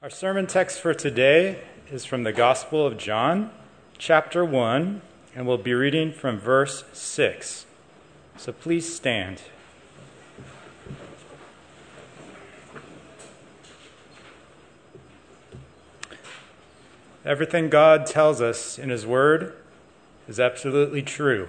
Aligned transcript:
Our 0.00 0.10
sermon 0.10 0.46
text 0.46 0.78
for 0.78 0.94
today 0.94 1.58
is 1.90 2.04
from 2.04 2.22
the 2.22 2.32
Gospel 2.32 2.86
of 2.86 2.98
John, 2.98 3.50
chapter 3.98 4.44
1, 4.44 5.02
and 5.34 5.44
we'll 5.44 5.58
be 5.58 5.74
reading 5.74 6.12
from 6.12 6.38
verse 6.38 6.84
6. 6.92 7.66
So 8.36 8.52
please 8.52 8.94
stand. 8.94 9.42
Everything 17.24 17.68
God 17.68 18.06
tells 18.06 18.40
us 18.40 18.78
in 18.78 18.90
His 18.90 19.04
Word 19.04 19.52
is 20.28 20.38
absolutely 20.38 21.02
true. 21.02 21.48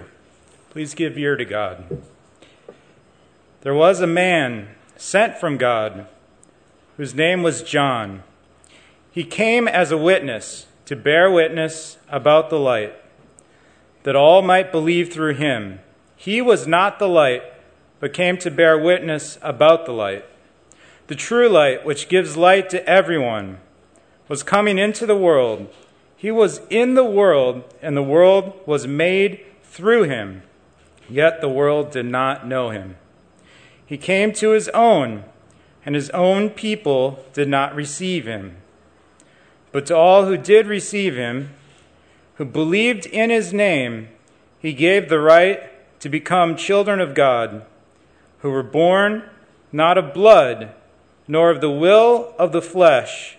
Please 0.70 0.94
give 0.94 1.16
ear 1.16 1.36
to 1.36 1.44
God. 1.44 2.02
There 3.60 3.74
was 3.74 4.00
a 4.00 4.08
man 4.08 4.70
sent 4.96 5.38
from 5.38 5.56
God 5.56 6.08
whose 6.96 7.14
name 7.14 7.44
was 7.44 7.62
John. 7.62 8.24
He 9.12 9.24
came 9.24 9.66
as 9.66 9.90
a 9.90 9.98
witness 9.98 10.66
to 10.86 10.94
bear 10.94 11.30
witness 11.30 11.98
about 12.08 12.48
the 12.48 12.58
light, 12.58 12.94
that 14.04 14.16
all 14.16 14.40
might 14.40 14.72
believe 14.72 15.12
through 15.12 15.34
him. 15.34 15.80
He 16.16 16.40
was 16.40 16.66
not 16.66 16.98
the 16.98 17.08
light, 17.08 17.42
but 17.98 18.12
came 18.12 18.38
to 18.38 18.50
bear 18.50 18.78
witness 18.78 19.38
about 19.42 19.84
the 19.84 19.92
light. 19.92 20.24
The 21.08 21.16
true 21.16 21.48
light, 21.48 21.84
which 21.84 22.08
gives 22.08 22.36
light 22.36 22.70
to 22.70 22.88
everyone, 22.88 23.58
was 24.28 24.44
coming 24.44 24.78
into 24.78 25.06
the 25.06 25.16
world. 25.16 25.68
He 26.16 26.30
was 26.30 26.60
in 26.70 26.94
the 26.94 27.04
world, 27.04 27.64
and 27.82 27.96
the 27.96 28.02
world 28.02 28.60
was 28.64 28.86
made 28.86 29.44
through 29.64 30.04
him, 30.04 30.42
yet 31.08 31.40
the 31.40 31.48
world 31.48 31.90
did 31.90 32.06
not 32.06 32.46
know 32.46 32.70
him. 32.70 32.96
He 33.84 33.98
came 33.98 34.32
to 34.34 34.50
his 34.50 34.68
own, 34.68 35.24
and 35.84 35.96
his 35.96 36.10
own 36.10 36.50
people 36.50 37.24
did 37.32 37.48
not 37.48 37.74
receive 37.74 38.24
him. 38.24 38.56
But 39.72 39.86
to 39.86 39.96
all 39.96 40.26
who 40.26 40.36
did 40.36 40.66
receive 40.66 41.16
him, 41.16 41.50
who 42.34 42.44
believed 42.44 43.06
in 43.06 43.30
his 43.30 43.52
name, 43.52 44.08
he 44.58 44.72
gave 44.72 45.08
the 45.08 45.20
right 45.20 45.60
to 46.00 46.08
become 46.08 46.56
children 46.56 47.00
of 47.00 47.14
God, 47.14 47.64
who 48.40 48.50
were 48.50 48.62
born 48.62 49.28
not 49.72 49.98
of 49.98 50.14
blood, 50.14 50.72
nor 51.28 51.50
of 51.50 51.60
the 51.60 51.70
will 51.70 52.34
of 52.38 52.52
the 52.52 52.62
flesh, 52.62 53.36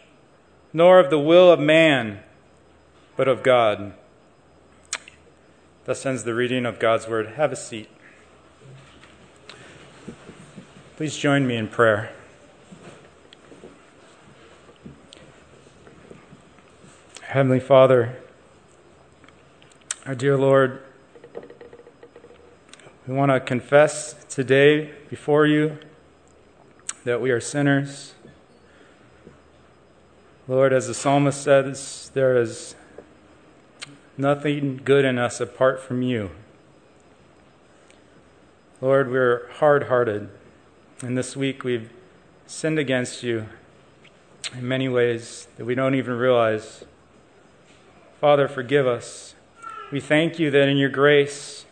nor 0.72 1.00
of 1.00 1.10
the 1.10 1.20
will 1.20 1.52
of 1.52 1.60
man, 1.60 2.20
but 3.18 3.28
of 3.28 3.44
God. 3.44 3.94
Thus 5.86 6.06
ends 6.06 6.24
the 6.24 6.36
reading 6.36 6.66
of 6.66 6.80
God's 6.80 7.08
word. 7.08 7.28
Have 7.30 7.52
a 7.52 7.56
seat. 7.56 7.90
Please 10.96 11.18
join 11.18 11.48
me 11.48 11.58
in 11.58 11.68
prayer. 11.68 12.12
Heavenly 17.32 17.62
Father, 17.62 18.18
our 20.06 20.14
dear 20.16 20.36
Lord, 20.36 20.84
we 23.08 23.14
want 23.14 23.32
to 23.32 23.40
confess 23.40 24.26
today 24.26 24.92
before 25.10 25.46
you 25.46 25.78
that 27.06 27.22
we 27.22 27.32
are 27.32 27.40
sinners. 27.40 28.16
Lord, 30.46 30.74
as 30.74 30.88
the 30.88 30.94
psalmist 30.94 31.42
says, 31.42 32.12
there 32.14 32.36
is 32.36 32.76
nothing 34.18 34.82
good 34.84 35.06
in 35.06 35.18
us 35.18 35.40
apart 35.40 35.80
from 35.82 36.02
you. 36.02 36.32
Lord, 38.82 39.10
we're 39.10 39.50
hard 39.54 39.84
hearted, 39.84 40.28
and 41.02 41.18
this 41.18 41.38
week 41.38 41.64
we've 41.64 41.92
sinned 42.46 42.78
against 42.78 43.24
you 43.24 43.46
in 44.54 44.68
many 44.68 44.90
ways 44.90 45.48
that 45.56 45.64
we 45.64 45.76
don't 45.76 45.96
even 45.96 46.18
realize. 46.18 46.84
Father, 48.22 48.48
forgive 48.48 48.86
us. 48.86 49.34
We 49.92 50.00
thank 50.00 50.38
you 50.38 50.52
that 50.52 50.70
in 50.70 50.78
your 50.78 50.92
grace, 50.92 51.66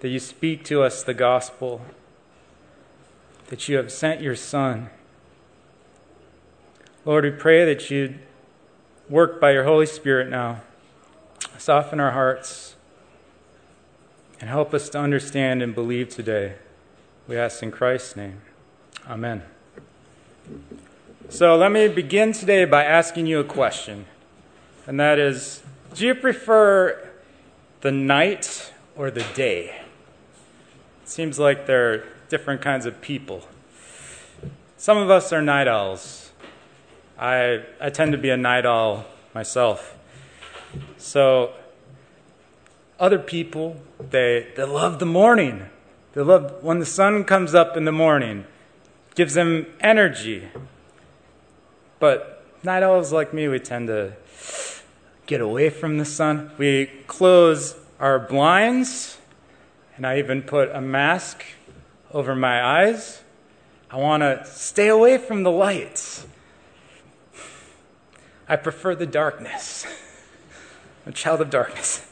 that 0.00 0.10
you 0.10 0.18
speak 0.18 0.64
to 0.64 0.82
us 0.82 1.02
the 1.02 1.14
gospel, 1.14 1.80
that 3.46 3.70
you 3.70 3.78
have 3.78 3.90
sent 3.90 4.20
your 4.20 4.36
Son. 4.36 4.90
Lord, 7.06 7.24
we 7.24 7.30
pray 7.30 7.64
that 7.64 7.90
you'd 7.90 8.18
work 9.08 9.40
by 9.40 9.50
your 9.50 9.64
Holy 9.64 9.86
Spirit 9.86 10.28
now, 10.28 10.60
soften 11.56 11.98
our 11.98 12.10
hearts, 12.10 12.76
and 14.42 14.50
help 14.50 14.74
us 14.74 14.90
to 14.90 14.98
understand 14.98 15.62
and 15.62 15.74
believe 15.74 16.10
today. 16.10 16.56
We 17.26 17.38
ask 17.38 17.62
in 17.62 17.70
Christ's 17.70 18.14
name. 18.14 18.42
Amen. 19.08 19.42
So 21.30 21.56
let 21.56 21.72
me 21.72 21.88
begin 21.88 22.32
today 22.32 22.66
by 22.66 22.84
asking 22.84 23.26
you 23.26 23.40
a 23.40 23.44
question 23.44 24.04
and 24.86 25.00
that 25.00 25.18
is 25.18 25.62
do 25.94 26.06
you 26.06 26.14
prefer 26.14 27.08
the 27.80 27.92
night 27.92 28.72
or 28.96 29.10
the 29.10 29.24
day? 29.34 29.80
It 31.02 31.08
seems 31.08 31.38
like 31.38 31.66
there 31.66 31.92
are 31.92 32.04
different 32.28 32.60
kinds 32.62 32.84
of 32.84 33.00
people. 33.00 33.46
Some 34.76 34.98
of 34.98 35.10
us 35.10 35.32
are 35.32 35.40
night 35.40 35.68
owls. 35.68 36.32
I, 37.18 37.62
I 37.80 37.90
tend 37.90 38.12
to 38.12 38.18
be 38.18 38.30
a 38.30 38.36
night 38.36 38.66
owl 38.66 39.06
myself. 39.34 39.96
So, 40.96 41.52
other 42.98 43.18
people, 43.18 43.80
they, 43.98 44.48
they 44.56 44.64
love 44.64 44.98
the 44.98 45.06
morning. 45.06 45.66
They 46.14 46.22
love 46.22 46.62
when 46.62 46.80
the 46.80 46.86
sun 46.86 47.24
comes 47.24 47.54
up 47.54 47.76
in 47.76 47.84
the 47.84 47.92
morning, 47.92 48.46
gives 49.14 49.34
them 49.34 49.66
energy. 49.80 50.48
But 52.00 52.44
night 52.64 52.82
owls 52.82 53.12
like 53.12 53.32
me, 53.32 53.46
we 53.46 53.60
tend 53.60 53.86
to 53.88 54.14
get 55.26 55.40
away 55.40 55.70
from 55.70 55.98
the 55.98 56.04
sun. 56.04 56.50
We 56.58 56.86
close 57.06 57.76
our 57.98 58.18
blinds, 58.18 59.18
and 59.96 60.06
I 60.06 60.18
even 60.18 60.42
put 60.42 60.70
a 60.70 60.80
mask 60.80 61.44
over 62.12 62.34
my 62.34 62.62
eyes. 62.62 63.22
I 63.90 63.96
want 63.96 64.22
to 64.22 64.44
stay 64.44 64.88
away 64.88 65.18
from 65.18 65.42
the 65.42 65.50
lights. 65.50 66.26
I 68.48 68.56
prefer 68.56 68.94
the 68.94 69.06
darkness. 69.06 69.86
I'm 71.06 71.12
a 71.12 71.14
child 71.14 71.40
of 71.40 71.50
darkness. 71.50 72.06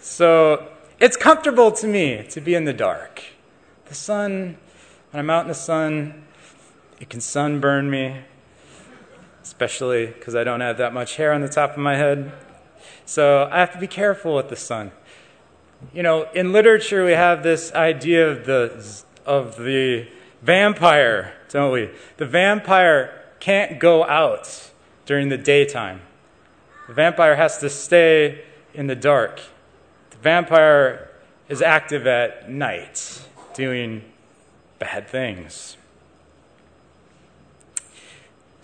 So 0.00 0.68
it's 0.98 1.16
comfortable 1.16 1.70
to 1.72 1.86
me 1.86 2.26
to 2.30 2.40
be 2.40 2.54
in 2.54 2.64
the 2.64 2.72
dark. 2.72 3.22
The 3.86 3.94
sun, 3.94 4.56
when 5.10 5.20
I'm 5.20 5.30
out 5.30 5.42
in 5.42 5.48
the 5.48 5.54
sun, 5.54 6.24
it 6.98 7.08
can 7.08 7.20
sunburn 7.20 7.90
me 7.90 8.22
especially 9.42 10.06
because 10.06 10.34
I 10.34 10.44
don't 10.44 10.60
have 10.60 10.78
that 10.78 10.92
much 10.92 11.16
hair 11.16 11.32
on 11.32 11.40
the 11.40 11.48
top 11.48 11.72
of 11.72 11.78
my 11.78 11.96
head. 11.96 12.32
So 13.04 13.48
I 13.50 13.58
have 13.60 13.72
to 13.72 13.78
be 13.78 13.86
careful 13.86 14.36
with 14.36 14.48
the 14.48 14.56
sun. 14.56 14.92
You 15.92 16.02
know, 16.02 16.28
in 16.32 16.52
literature, 16.52 17.04
we 17.04 17.12
have 17.12 17.42
this 17.42 17.72
idea 17.72 18.30
of 18.30 18.46
the, 18.46 19.02
of 19.26 19.56
the 19.56 20.08
vampire, 20.40 21.34
don't 21.48 21.72
we? 21.72 21.90
The 22.18 22.26
vampire 22.26 23.22
can't 23.40 23.80
go 23.80 24.04
out 24.04 24.70
during 25.06 25.28
the 25.28 25.36
daytime. 25.36 26.00
The 26.86 26.94
vampire 26.94 27.34
has 27.34 27.58
to 27.58 27.68
stay 27.68 28.44
in 28.74 28.86
the 28.86 28.94
dark. 28.94 29.40
The 30.10 30.18
vampire 30.18 31.10
is 31.48 31.60
active 31.60 32.06
at 32.06 32.50
night, 32.50 33.26
doing 33.54 34.04
bad 34.78 35.08
things. 35.08 35.76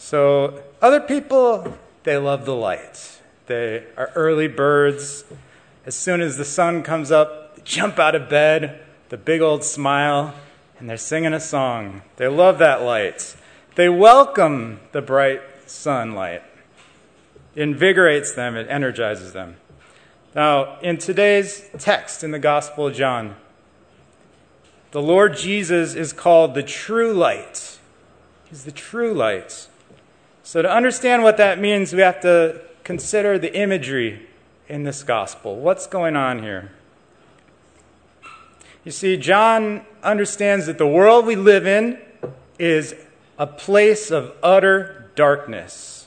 So, 0.09 0.63
other 0.81 1.01
people, 1.01 1.77
they 2.05 2.17
love 2.17 2.47
the 2.47 2.55
light. 2.55 3.21
They 3.45 3.85
are 3.95 4.11
early 4.15 4.49
birds. 4.49 5.25
As 5.85 5.95
soon 5.95 6.23
as 6.23 6.39
the 6.39 6.47
sun 6.47 6.83
comes 6.83 7.13
up, 7.13 7.57
they 7.57 7.63
jump 7.63 7.99
out 7.99 8.15
of 8.15 8.31
bed, 8.31 8.81
the 9.11 9.19
big 9.19 9.43
old 9.43 9.65
smile, 9.65 10.33
and 10.79 10.89
they're 10.89 10.97
singing 10.97 11.35
a 11.35 11.41
song. 11.41 12.01
They 12.17 12.27
love 12.27 12.57
that 12.57 12.81
light. 12.81 13.37
They 13.75 13.91
welcome 13.91 14.81
the 14.93 15.03
bright 15.03 15.43
sunlight. 15.67 16.43
It 17.54 17.61
invigorates 17.65 18.33
them, 18.33 18.57
it 18.57 18.66
energizes 18.71 19.34
them. 19.34 19.57
Now, 20.34 20.78
in 20.81 20.97
today's 20.97 21.69
text 21.78 22.25
in 22.25 22.31
the 22.31 22.39
Gospel 22.39 22.87
of 22.87 22.95
John, 22.95 23.37
the 24.93 25.03
Lord 25.03 25.37
Jesus 25.37 25.95
is 25.95 26.15
called 26.15 26.54
the 26.54 26.63
true 26.63 27.13
light. 27.13 27.78
He's 28.49 28.65
the 28.65 28.72
true 28.72 29.13
light. 29.13 29.69
So, 30.48 30.62
to 30.62 30.72
understand 30.72 31.24
what 31.24 31.36
that 31.36 31.60
means, 31.60 31.92
we 31.92 32.00
have 32.00 32.22
to 32.22 32.62
consider 32.83 33.39
the 33.39 33.54
imagery 33.54 34.27
in 34.66 34.83
this 34.83 35.03
gospel. 35.03 35.56
What's 35.56 35.86
going 35.86 36.16
on 36.16 36.42
here? 36.42 36.72
You 38.83 38.91
see, 38.91 39.18
John 39.18 39.84
understands 40.03 40.65
that 40.65 40.78
the 40.78 40.86
world 40.86 41.27
we 41.27 41.36
live 41.36 41.66
in 41.66 41.98
is 42.59 42.95
a 43.36 43.47
place 43.47 44.10
of 44.10 44.33
utter 44.42 45.10
darkness, 45.15 46.06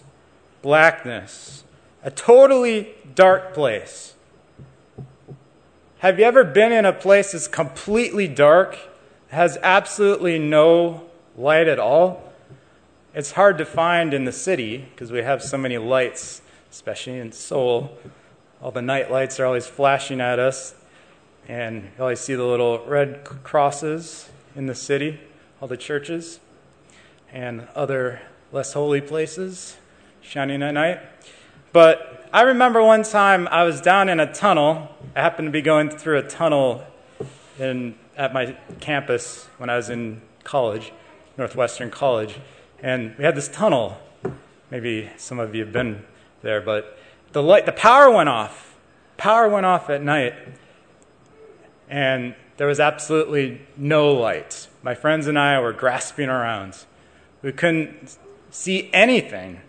blackness, 0.63 1.63
a 2.03 2.09
totally 2.09 2.95
dark 3.13 3.53
place. 3.53 4.15
Have 5.99 6.17
you 6.17 6.25
ever 6.25 6.43
been 6.43 6.71
in 6.71 6.85
a 6.85 6.93
place 6.93 7.33
that's 7.33 7.47
completely 7.47 8.27
dark, 8.27 8.75
has 9.27 9.59
absolutely 9.61 10.39
no 10.39 11.03
light 11.37 11.67
at 11.67 11.77
all? 11.77 12.30
It's 13.13 13.33
hard 13.33 13.57
to 13.57 13.65
find 13.65 14.13
in 14.13 14.23
the 14.23 14.31
city 14.31 14.77
because 14.77 15.11
we 15.11 15.19
have 15.19 15.43
so 15.43 15.57
many 15.57 15.77
lights, 15.77 16.41
especially 16.71 17.19
in 17.19 17.31
Seoul. 17.31 17.97
All 18.61 18.71
the 18.71 18.81
night 18.81 19.11
lights 19.11 19.39
are 19.39 19.45
always 19.45 19.67
flashing 19.67 20.21
at 20.21 20.39
us, 20.39 20.75
and 21.47 21.83
you 21.83 22.01
always 22.01 22.21
see 22.21 22.35
the 22.35 22.45
little 22.45 22.85
red 22.85 23.25
crosses 23.43 24.29
in 24.55 24.67
the 24.67 24.75
city, 24.75 25.19
all 25.59 25.67
the 25.67 25.77
churches, 25.77 26.39
and 27.33 27.67
other 27.75 28.21
less 28.51 28.73
holy 28.73 29.01
places 29.01 29.77
shining 30.21 30.63
at 30.63 30.73
night. 30.73 30.99
But 31.73 32.29
I 32.31 32.43
remember 32.43 32.81
one 32.81 33.03
time 33.03 33.47
I 33.49 33.63
was 33.63 33.81
down 33.81 34.07
in 34.07 34.21
a 34.21 34.31
tunnel. 34.31 34.89
I 35.15 35.21
happened 35.21 35.47
to 35.47 35.51
be 35.51 35.61
going 35.61 35.89
through 35.89 36.19
a 36.19 36.23
tunnel 36.23 36.85
in, 37.59 37.95
at 38.15 38.33
my 38.33 38.55
campus 38.79 39.47
when 39.57 39.69
I 39.69 39.75
was 39.75 39.89
in 39.89 40.21
college, 40.43 40.93
Northwestern 41.37 41.91
College. 41.91 42.39
And 42.81 43.15
we 43.17 43.23
had 43.23 43.35
this 43.35 43.47
tunnel. 43.47 43.97
Maybe 44.69 45.09
some 45.17 45.39
of 45.39 45.53
you 45.53 45.63
have 45.63 45.73
been 45.73 46.03
there, 46.41 46.61
but 46.61 46.97
the 47.31 47.43
light, 47.43 47.65
the 47.65 47.71
power 47.71 48.09
went 48.09 48.29
off. 48.29 48.75
Power 49.17 49.47
went 49.47 49.65
off 49.65 49.89
at 49.89 50.01
night. 50.01 50.33
And 51.89 52.35
there 52.57 52.67
was 52.67 52.79
absolutely 52.79 53.61
no 53.77 54.11
light. 54.11 54.67
My 54.81 54.95
friends 54.95 55.27
and 55.27 55.37
I 55.37 55.59
were 55.59 55.73
grasping 55.73 56.29
around. 56.29 56.85
We 57.41 57.51
couldn't 57.51 58.17
see 58.49 58.89
anything. 58.93 59.61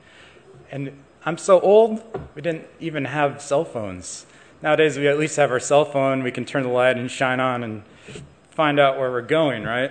And 0.70 0.92
I'm 1.24 1.38
so 1.38 1.60
old, 1.60 2.02
we 2.34 2.42
didn't 2.42 2.66
even 2.80 3.04
have 3.04 3.40
cell 3.40 3.64
phones. 3.64 4.26
Nowadays, 4.62 4.96
we 4.96 5.08
at 5.08 5.18
least 5.18 5.36
have 5.36 5.50
our 5.50 5.60
cell 5.60 5.84
phone. 5.84 6.22
We 6.22 6.30
can 6.30 6.44
turn 6.44 6.62
the 6.62 6.68
light 6.68 6.96
and 6.96 7.10
shine 7.10 7.40
on 7.40 7.62
and 7.62 7.82
find 8.50 8.78
out 8.78 8.98
where 8.98 9.10
we're 9.10 9.22
going, 9.22 9.64
right? 9.64 9.90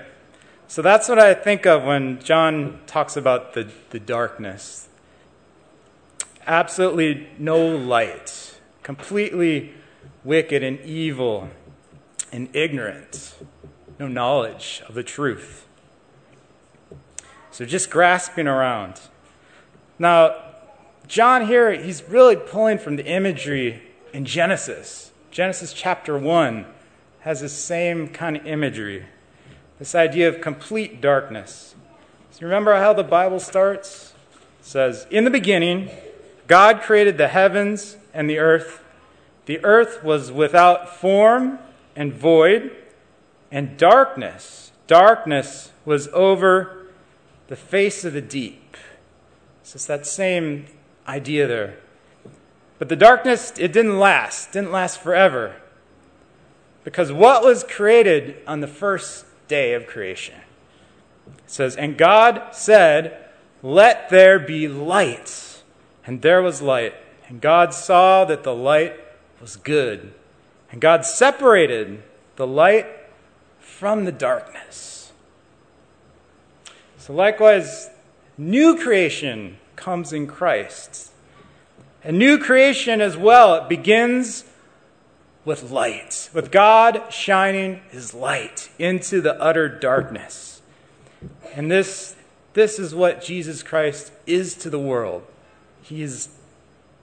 So 0.72 0.82
that's 0.82 1.10
what 1.10 1.20
I 1.20 1.34
think 1.34 1.66
of 1.66 1.84
when 1.84 2.22
John 2.22 2.80
talks 2.88 3.18
about 3.18 3.56
the, 3.56 3.70
the 3.90 4.00
darkness. 4.00 4.88
Absolutely 6.48 7.28
no 7.38 7.76
light, 7.76 8.58
completely 8.82 9.74
wicked 10.24 10.64
and 10.64 10.80
evil 10.80 11.50
and 12.32 12.48
ignorant, 12.56 13.36
no 14.00 14.08
knowledge 14.08 14.82
of 14.88 14.96
the 14.96 15.04
truth. 15.04 15.68
So 17.52 17.66
just 17.66 17.90
grasping 17.90 18.48
around. 18.48 19.02
Now, 20.00 20.38
John 21.06 21.48
here, 21.48 21.74
he's 21.74 22.02
really 22.04 22.38
pulling 22.38 22.78
from 22.78 22.96
the 22.96 23.06
imagery 23.06 23.84
in 24.14 24.24
Genesis. 24.24 25.12
Genesis 25.32 25.74
chapter 25.74 26.18
1 26.18 26.66
has 27.20 27.42
the 27.42 27.50
same 27.50 28.08
kind 28.08 28.38
of 28.38 28.48
imagery 28.48 29.06
this 29.82 29.96
idea 29.96 30.30
of 30.30 30.42
complete 30.42 31.02
darkness. 31.02 31.74
So 32.30 32.42
you 32.42 32.46
remember 32.46 32.76
how 32.76 32.94
the 32.94 33.04
Bible 33.04 33.40
starts? 33.40 34.14
It 34.60 34.66
says, 34.66 35.08
In 35.10 35.24
the 35.24 35.32
beginning, 35.32 35.90
God 36.46 36.84
created 36.84 37.18
the 37.18 37.30
heavens 37.30 37.98
and 38.14 38.30
the 38.30 38.38
earth. 38.38 38.84
The 39.48 39.58
earth 39.66 40.04
was 40.04 40.32
without 40.32 40.88
form 40.88 41.58
and 41.96 42.14
void, 42.14 42.76
and 43.52 43.76
darkness, 43.76 44.72
darkness 44.86 45.72
was 45.84 46.08
over 46.10 46.86
the 47.48 47.56
face 47.56 48.06
of 48.06 48.14
the 48.14 48.22
deep. 48.22 48.78
So 49.64 49.78
it's 49.78 49.88
that 49.88 50.06
same 50.06 50.68
idea 51.08 51.48
there. 51.48 51.80
But 52.78 52.88
the 52.88 52.96
darkness, 52.96 53.52
it 53.58 53.74
didn't 53.74 53.98
last, 53.98 54.52
didn't 54.52 54.72
last 54.72 55.02
forever. 55.02 55.56
Because 56.84 57.12
what 57.12 57.44
was 57.44 57.64
created 57.64 58.38
on 58.46 58.60
the 58.60 58.68
first 58.68 59.26
day 59.52 59.74
of 59.74 59.86
creation? 59.86 60.40
It 61.28 61.52
says, 61.52 61.76
And 61.76 61.98
God 61.98 62.54
said, 62.54 63.26
Let 63.62 64.10
there 64.10 64.40
be 64.40 64.70
light. 64.70 65.62
And 66.06 66.22
there 66.22 66.42
was 66.42 66.62
light. 66.62 66.96
And 67.28 67.42
God 67.42 67.74
saw 67.74 68.24
that 68.26 68.44
the 68.44 68.56
light 68.56 68.96
was 69.42 69.58
good. 69.58 70.14
And 70.72 70.80
God 70.80 71.06
separated 71.06 72.02
the 72.38 72.48
light 72.48 72.88
from 73.60 74.06
the 74.06 74.12
darkness. 74.14 75.12
So, 76.98 77.12
likewise, 77.14 77.90
new 78.38 78.78
creation 78.78 79.58
comes 79.76 80.14
in 80.14 80.28
Christ. 80.28 81.12
A 82.06 82.12
new 82.12 82.38
creation 82.38 83.02
as 83.02 83.18
well. 83.18 83.56
It 83.56 83.68
begins 83.68 84.46
with 85.44 85.72
light, 85.72 86.30
with 86.34 86.52
God 86.52 87.12
shining 87.12 87.82
his 87.90 88.14
light 88.14 88.70
into 88.78 89.22
the 89.22 89.40
utter 89.42 89.68
darkness. 89.68 90.62
And 91.56 91.70
this, 91.70 92.16
this 92.54 92.80
is 92.80 92.94
what 92.94 93.24
Jesus 93.24 93.64
Christ 93.64 94.12
is 94.26 94.56
to 94.56 94.70
the 94.70 94.80
world. 94.80 95.24
He 95.82 96.02
is 96.02 96.30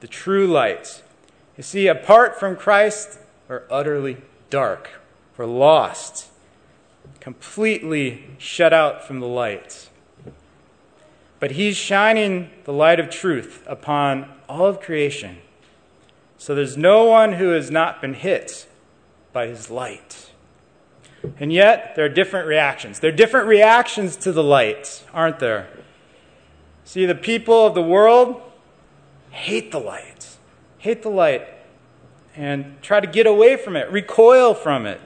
the 0.01 0.07
true 0.07 0.47
light. 0.47 1.03
You 1.57 1.63
see, 1.63 1.89
apart 1.89 2.39
from 2.39 2.57
Christ, 2.57 3.19
we're 3.49 3.65
utterly 3.71 4.19
dark. 4.51 4.89
We're 5.37 5.47
lost, 5.47 6.29
completely 7.21 8.25
shut 8.39 8.73
out 8.73 9.05
from 9.05 9.21
the 9.21 9.27
light. 9.27 9.89
But 11.41 11.53
he's 11.53 11.77
shining 11.77 12.51
the 12.65 12.73
light 12.73 12.99
of 12.99 13.11
truth 13.11 13.63
upon 13.67 14.33
all 14.49 14.67
of 14.67 14.81
creation. 14.81 15.39
So 16.39 16.55
there's 16.55 16.77
no 16.77 17.05
one 17.05 17.35
who 17.35 17.51
has 17.51 17.71
not 17.71 18.01
been 18.01 18.15
hit 18.15 18.67
by 19.33 19.47
his 19.47 19.71
light. 19.71 20.31
And 21.39 21.53
yet, 21.53 21.95
there 21.97 22.05
are 22.05 22.09
different 22.09 22.47
reactions. 22.47 23.01
There 23.01 23.13
are 23.13 23.17
different 23.17 23.49
reactions 23.49 24.17
to 24.17 24.33
the 24.33 24.43
light, 24.43 25.05
aren't 25.13 25.41
there? 25.41 25.69
See, 26.85 27.05
the 27.05 27.15
people 27.15 27.67
of 27.67 27.75
the 27.75 27.83
world 27.83 28.41
hate 29.31 29.73
the 29.73 29.81
light, 29.81 30.37
hate 30.79 31.03
the 31.03 31.11
light, 31.11 31.47
and 32.35 32.81
try 32.81 33.01
to 33.01 33.07
get 33.07 33.27
away 33.27 33.57
from 33.57 33.77
it, 33.77 33.91
recoil 33.91 34.55
from 34.55 34.87
it. 34.87 35.01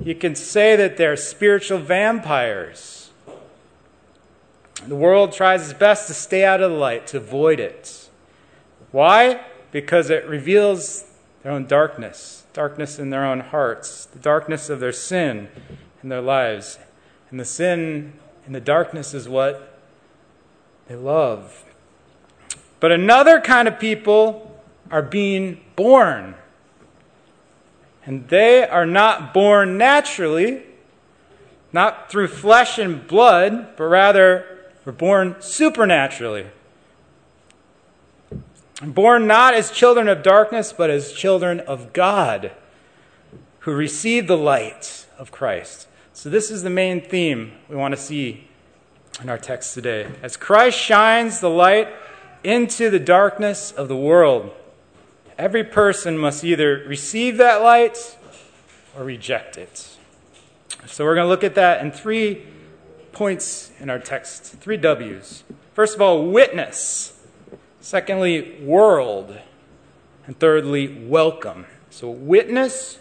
You 0.00 0.14
can 0.14 0.36
say 0.36 0.76
that 0.76 0.96
they're 0.96 1.16
spiritual 1.16 1.78
vampires 1.78 2.98
the 4.86 4.96
world 4.96 5.32
tries 5.32 5.68
its 5.68 5.78
best 5.78 6.06
to 6.06 6.14
stay 6.14 6.44
out 6.44 6.62
of 6.62 6.70
the 6.70 6.76
light, 6.76 7.08
to 7.08 7.16
avoid 7.16 7.58
it. 7.58 8.08
Why? 8.92 9.44
Because 9.70 10.10
it 10.10 10.26
reveals 10.26 11.04
their 11.42 11.52
own 11.52 11.66
darkness, 11.66 12.44
darkness 12.52 12.98
in 12.98 13.10
their 13.10 13.24
own 13.24 13.40
hearts, 13.40 14.06
the 14.06 14.18
darkness 14.18 14.70
of 14.70 14.80
their 14.80 14.92
sin 14.92 15.48
in 16.02 16.08
their 16.08 16.20
lives. 16.20 16.78
And 17.30 17.38
the 17.38 17.44
sin 17.44 18.14
and 18.46 18.54
the 18.54 18.60
darkness 18.60 19.12
is 19.14 19.28
what 19.28 19.78
they 20.86 20.96
love. 20.96 21.64
But 22.80 22.92
another 22.92 23.40
kind 23.40 23.68
of 23.68 23.78
people 23.78 24.62
are 24.90 25.02
being 25.02 25.60
born. 25.76 26.34
And 28.06 28.28
they 28.28 28.66
are 28.66 28.86
not 28.86 29.34
born 29.34 29.76
naturally, 29.76 30.62
not 31.72 32.10
through 32.10 32.28
flesh 32.28 32.78
and 32.78 33.06
blood, 33.06 33.76
but 33.76 33.84
rather 33.84 34.46
we're 34.84 34.92
born 34.92 35.36
supernaturally. 35.40 36.46
Born 38.82 39.26
not 39.26 39.54
as 39.54 39.72
children 39.72 40.08
of 40.08 40.22
darkness, 40.22 40.72
but 40.72 40.88
as 40.88 41.12
children 41.12 41.58
of 41.60 41.92
God 41.92 42.52
who 43.60 43.72
receive 43.72 44.28
the 44.28 44.36
light 44.36 45.06
of 45.18 45.32
Christ. 45.32 45.88
So, 46.12 46.30
this 46.30 46.50
is 46.50 46.62
the 46.62 46.70
main 46.70 47.00
theme 47.00 47.52
we 47.68 47.74
want 47.74 47.94
to 47.94 48.00
see 48.00 48.48
in 49.20 49.28
our 49.28 49.38
text 49.38 49.74
today. 49.74 50.08
As 50.22 50.36
Christ 50.36 50.78
shines 50.78 51.40
the 51.40 51.50
light 51.50 51.88
into 52.44 52.88
the 52.88 53.00
darkness 53.00 53.72
of 53.72 53.88
the 53.88 53.96
world, 53.96 54.52
every 55.36 55.64
person 55.64 56.16
must 56.16 56.44
either 56.44 56.84
receive 56.86 57.36
that 57.38 57.62
light 57.62 58.16
or 58.96 59.02
reject 59.02 59.58
it. 59.58 59.96
So, 60.86 61.04
we're 61.04 61.16
going 61.16 61.24
to 61.24 61.28
look 61.28 61.44
at 61.44 61.56
that 61.56 61.80
in 61.84 61.90
three 61.90 62.46
points 63.10 63.72
in 63.80 63.90
our 63.90 63.98
text 63.98 64.44
three 64.44 64.76
W's. 64.76 65.42
First 65.74 65.96
of 65.96 66.00
all, 66.00 66.30
witness. 66.30 67.17
Secondly, 67.88 68.60
world. 68.60 69.38
And 70.26 70.38
thirdly, 70.38 71.06
welcome. 71.06 71.64
So, 71.88 72.10
witness, 72.10 72.98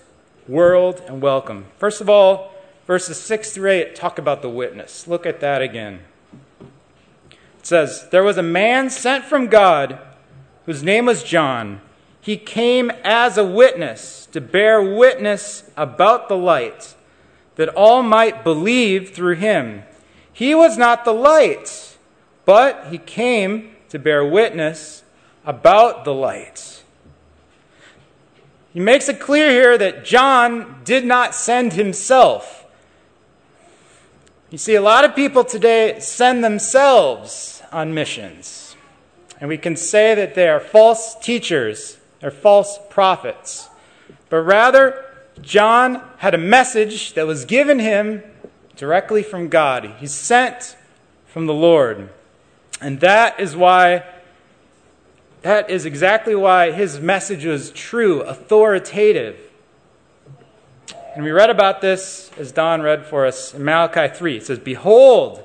world, 0.47 1.03
and 1.07 1.21
welcome. 1.21 1.65
First 1.77 1.99
of 1.99 2.09
all, 2.09 2.53
verses 2.85 3.19
6 3.19 3.51
through 3.51 3.69
8 3.71 3.95
talk 3.97 4.17
about 4.17 4.41
the 4.41 4.49
witness. 4.49 5.05
Look 5.05 5.25
at 5.25 5.41
that 5.41 5.61
again. 5.61 6.03
It 7.31 7.65
says, 7.65 8.07
There 8.11 8.23
was 8.23 8.37
a 8.37 8.41
man 8.41 8.89
sent 8.89 9.25
from 9.25 9.47
God 9.47 9.99
whose 10.65 10.83
name 10.83 11.07
was 11.07 11.21
John. 11.21 11.81
He 12.21 12.37
came 12.37 12.89
as 13.03 13.37
a 13.37 13.43
witness 13.43 14.25
to 14.27 14.39
bear 14.39 14.81
witness 14.81 15.69
about 15.75 16.29
the 16.29 16.37
light, 16.37 16.95
that 17.55 17.67
all 17.75 18.03
might 18.03 18.45
believe 18.45 19.09
through 19.09 19.35
him. 19.35 19.83
He 20.31 20.55
was 20.55 20.77
not 20.77 21.03
the 21.03 21.11
light, 21.11 21.97
but 22.45 22.87
he 22.89 22.97
came 22.99 23.73
to 23.89 23.99
bear 23.99 24.25
witness 24.25 25.03
about 25.45 26.05
the 26.05 26.13
light. 26.13 26.83
He 28.73 28.79
makes 28.79 29.09
it 29.09 29.19
clear 29.19 29.49
here 29.49 29.77
that 29.77 30.05
John 30.05 30.81
did 30.83 31.05
not 31.05 31.33
send 31.33 31.73
himself. 31.73 32.65
You 34.49 34.57
see, 34.57 34.75
a 34.75 34.81
lot 34.81 35.03
of 35.03 35.15
people 35.15 35.43
today 35.43 35.99
send 35.99 36.43
themselves 36.43 37.61
on 37.71 37.93
missions. 37.93 38.75
And 39.39 39.49
we 39.49 39.57
can 39.57 39.75
say 39.75 40.15
that 40.15 40.35
they 40.35 40.47
are 40.47 40.59
false 40.59 41.15
teachers, 41.15 41.97
they're 42.19 42.31
false 42.31 42.79
prophets. 42.89 43.69
But 44.29 44.41
rather, 44.41 45.05
John 45.41 46.01
had 46.17 46.33
a 46.33 46.39
message 46.39 47.13
that 47.13 47.27
was 47.27 47.45
given 47.45 47.79
him 47.79 48.23
directly 48.75 49.23
from 49.23 49.49
God. 49.49 49.95
He's 49.99 50.13
sent 50.13 50.75
from 51.25 51.45
the 51.45 51.53
Lord. 51.53 52.09
And 52.81 52.99
that 52.99 53.39
is 53.39 53.55
why, 53.55 54.03
that 55.41 55.69
is 55.69 55.85
exactly 55.85 56.35
why 56.35 56.71
his 56.71 56.99
message 56.99 57.45
was 57.45 57.71
true, 57.71 58.21
authoritative. 58.21 59.39
And 61.15 61.23
we 61.23 61.31
read 61.31 61.49
about 61.49 61.81
this 61.81 62.29
as 62.37 62.51
Don 62.51 62.81
read 62.81 63.05
for 63.05 63.25
us 63.25 63.53
in 63.53 63.63
Malachi 63.63 64.13
3. 64.13 64.37
It 64.37 64.45
says, 64.45 64.59
Behold, 64.59 65.43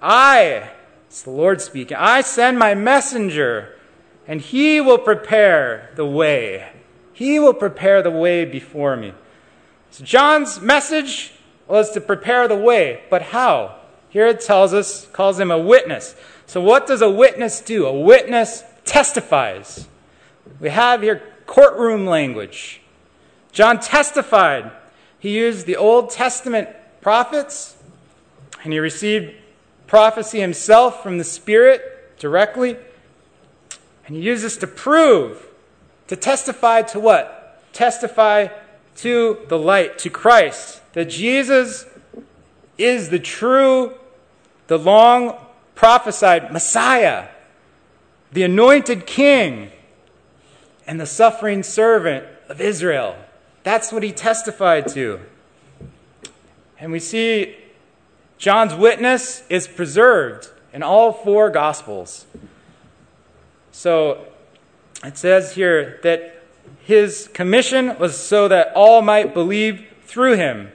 I, 0.00 0.70
it's 1.06 1.22
the 1.22 1.30
Lord 1.30 1.60
speaking, 1.60 1.98
I 1.98 2.22
send 2.22 2.58
my 2.58 2.74
messenger, 2.74 3.76
and 4.26 4.40
he 4.40 4.80
will 4.80 4.98
prepare 4.98 5.90
the 5.96 6.06
way. 6.06 6.70
He 7.12 7.38
will 7.38 7.54
prepare 7.54 8.02
the 8.02 8.10
way 8.10 8.46
before 8.46 8.96
me. 8.96 9.12
So 9.90 10.04
John's 10.04 10.60
message 10.60 11.32
was 11.68 11.90
to 11.92 12.00
prepare 12.00 12.48
the 12.48 12.56
way, 12.56 13.02
but 13.10 13.22
how? 13.22 13.76
Here 14.08 14.26
it 14.26 14.40
tells 14.40 14.72
us, 14.72 15.06
calls 15.06 15.38
him 15.38 15.50
a 15.50 15.58
witness. 15.58 16.14
So 16.46 16.60
what 16.60 16.86
does 16.86 17.02
a 17.02 17.10
witness 17.10 17.60
do? 17.60 17.86
A 17.86 17.92
witness 17.92 18.62
testifies. 18.84 19.88
We 20.60 20.70
have 20.70 21.02
here 21.02 21.22
courtroom 21.46 22.06
language. 22.06 22.80
John 23.52 23.80
testified 23.80 24.70
he 25.18 25.36
used 25.36 25.66
the 25.66 25.76
Old 25.76 26.10
Testament 26.10 26.68
prophets, 27.00 27.76
and 28.62 28.72
he 28.72 28.78
received 28.78 29.34
prophecy 29.86 30.40
himself 30.40 31.02
from 31.02 31.18
the 31.18 31.24
Spirit 31.24 32.18
directly. 32.18 32.76
And 34.06 34.16
he 34.16 34.22
used 34.22 34.44
this 34.44 34.56
to 34.58 34.66
prove, 34.66 35.46
to 36.08 36.16
testify 36.16 36.82
to 36.82 37.00
what? 37.00 37.60
Testify 37.72 38.48
to 38.96 39.38
the 39.48 39.58
light, 39.58 39.98
to 39.98 40.10
Christ, 40.10 40.80
that 40.92 41.06
Jesus 41.06 41.86
is 42.78 43.08
the 43.08 43.18
true, 43.18 43.94
the 44.68 44.78
long 44.78 45.45
prophesied 45.76 46.52
Messiah, 46.52 47.28
the 48.32 48.42
anointed 48.42 49.06
king, 49.06 49.70
and 50.86 51.00
the 51.00 51.06
suffering 51.06 51.62
servant 51.62 52.26
of 52.48 52.60
Israel. 52.60 53.14
That's 53.62 53.92
what 53.92 54.02
he 54.02 54.10
testified 54.10 54.88
to. 54.88 55.20
And 56.80 56.90
we 56.90 56.98
see 56.98 57.56
John's 58.38 58.74
witness 58.74 59.44
is 59.48 59.68
preserved 59.68 60.48
in 60.72 60.82
all 60.82 61.12
four 61.12 61.50
Gospels. 61.50 62.26
So 63.70 64.26
it 65.04 65.18
says 65.18 65.54
here 65.54 66.00
that 66.02 66.42
his 66.84 67.28
commission 67.34 67.98
was 67.98 68.16
so 68.16 68.48
that 68.48 68.72
all 68.74 69.02
might 69.02 69.34
believe 69.34 69.86
through 70.04 70.36
him. 70.36 70.72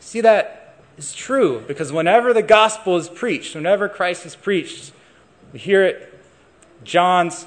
See, 0.00 0.20
that 0.22 0.63
is 0.96 1.12
true 1.12 1.64
because 1.66 1.92
whenever 1.92 2.32
the 2.32 2.42
gospel 2.42 2.96
is 2.96 3.08
preached, 3.08 3.54
whenever 3.54 3.88
Christ 3.88 4.26
is 4.26 4.36
preached, 4.36 4.92
we 5.52 5.58
hear 5.58 5.84
it, 5.84 6.12
John's 6.84 7.46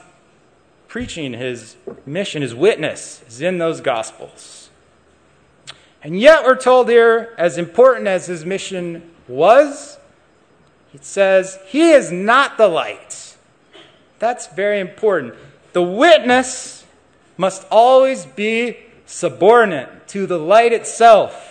preaching, 0.87 1.33
his 1.33 1.75
mission, 2.05 2.41
his 2.41 2.55
witness 2.55 3.23
is 3.27 3.41
in 3.41 3.57
those 3.57 3.81
gospels. 3.81 4.69
And 6.03 6.19
yet, 6.19 6.45
we're 6.45 6.55
told 6.55 6.89
here, 6.89 7.33
as 7.37 7.57
important 7.57 8.07
as 8.07 8.27
his 8.27 8.45
mission 8.45 9.11
was, 9.27 9.97
it 10.93 11.03
says, 11.03 11.59
He 11.67 11.91
is 11.91 12.11
not 12.11 12.57
the 12.57 12.67
light. 12.67 13.35
That's 14.19 14.47
very 14.47 14.79
important. 14.79 15.35
The 15.73 15.83
witness 15.83 16.85
must 17.35 17.67
always 17.69 18.25
be 18.25 18.77
subordinate 19.05 20.07
to 20.09 20.25
the 20.25 20.39
light 20.39 20.73
itself. 20.73 21.46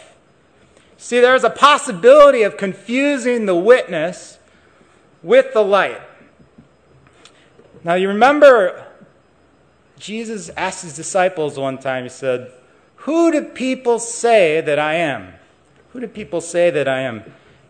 See, 1.06 1.20
there's 1.20 1.44
a 1.44 1.50
possibility 1.50 2.42
of 2.42 2.56
confusing 2.56 3.46
the 3.46 3.54
witness 3.54 4.40
with 5.22 5.52
the 5.52 5.62
light. 5.62 6.00
Now, 7.84 7.94
you 7.94 8.08
remember 8.08 8.84
Jesus 10.00 10.50
asked 10.56 10.82
his 10.82 10.96
disciples 10.96 11.56
one 11.56 11.78
time, 11.78 12.02
He 12.02 12.08
said, 12.08 12.50
who 12.96 13.30
do 13.30 13.42
people 13.42 14.00
say 14.00 14.60
that 14.60 14.80
I 14.80 14.94
am? 14.94 15.34
Who 15.92 16.00
do 16.00 16.08
people 16.08 16.40
say 16.40 16.70
that 16.70 16.88
I 16.88 17.02
am? 17.02 17.22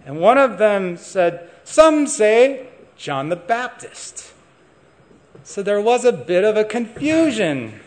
And 0.06 0.18
one 0.18 0.38
of 0.38 0.56
them 0.56 0.96
said, 0.96 1.50
Some 1.62 2.06
say 2.06 2.68
John 2.96 3.28
the 3.28 3.36
Baptist. 3.36 4.32
So 5.44 5.62
there 5.62 5.82
was 5.82 6.06
a 6.06 6.12
bit 6.12 6.42
of 6.42 6.56
a 6.56 6.64
confusion. 6.64 7.80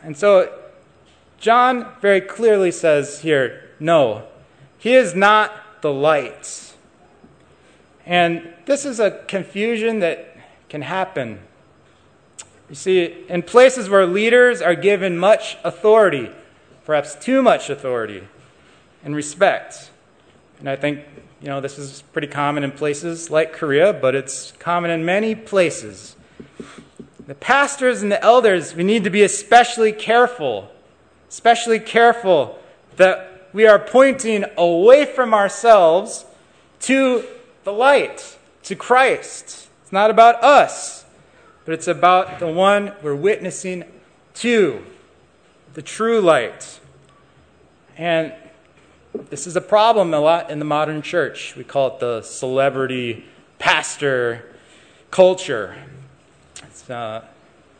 And 0.00 0.16
so 0.16 0.56
John 1.40 1.92
very 2.00 2.20
clearly 2.20 2.70
says 2.70 3.18
here, 3.18 3.64
No, 3.78 4.26
he 4.78 4.94
is 4.94 5.14
not 5.14 5.82
the 5.82 5.92
light. 5.92 6.74
And 8.04 8.52
this 8.66 8.84
is 8.84 9.00
a 9.00 9.10
confusion 9.26 10.00
that 10.00 10.36
can 10.68 10.82
happen 10.82 11.40
you 12.68 12.74
see, 12.74 13.24
in 13.28 13.42
places 13.42 13.88
where 13.88 14.06
leaders 14.06 14.60
are 14.60 14.74
given 14.74 15.16
much 15.16 15.56
authority, 15.62 16.30
perhaps 16.84 17.14
too 17.14 17.40
much 17.40 17.70
authority 17.70 18.26
and 19.04 19.14
respect, 19.14 19.90
and 20.58 20.68
I 20.68 20.74
think, 20.74 21.00
you 21.40 21.48
know, 21.48 21.60
this 21.60 21.78
is 21.78 22.02
pretty 22.12 22.26
common 22.26 22.64
in 22.64 22.72
places 22.72 23.30
like 23.30 23.52
Korea, 23.52 23.92
but 23.92 24.14
it's 24.14 24.52
common 24.52 24.90
in 24.90 25.04
many 25.04 25.34
places. 25.34 26.16
The 27.26 27.34
pastors 27.34 28.02
and 28.02 28.10
the 28.10 28.22
elders, 28.22 28.74
we 28.74 28.82
need 28.82 29.04
to 29.04 29.10
be 29.10 29.22
especially 29.22 29.92
careful, 29.92 30.70
especially 31.28 31.78
careful 31.78 32.58
that 32.96 33.35
we 33.52 33.66
are 33.66 33.78
pointing 33.78 34.44
away 34.56 35.04
from 35.04 35.34
ourselves 35.34 36.24
to 36.80 37.24
the 37.64 37.72
light, 37.72 38.36
to 38.64 38.74
Christ. 38.76 39.68
It's 39.82 39.92
not 39.92 40.10
about 40.10 40.42
us 40.42 40.96
but 41.66 41.74
it's 41.74 41.88
about 41.88 42.38
the 42.38 42.46
one 42.46 42.92
we're 43.02 43.16
witnessing 43.16 43.84
to, 44.34 44.82
the 45.74 45.82
true 45.82 46.20
light. 46.20 46.78
And 47.98 48.32
this 49.30 49.48
is 49.48 49.56
a 49.56 49.60
problem 49.60 50.14
a 50.14 50.20
lot 50.20 50.48
in 50.48 50.60
the 50.60 50.64
modern 50.64 51.02
church. 51.02 51.56
We 51.56 51.64
call 51.64 51.88
it 51.88 51.98
the 51.98 52.22
celebrity 52.22 53.24
pastor 53.58 54.54
culture. 55.10 55.74
It's 56.62 56.88
uh, 56.88 57.24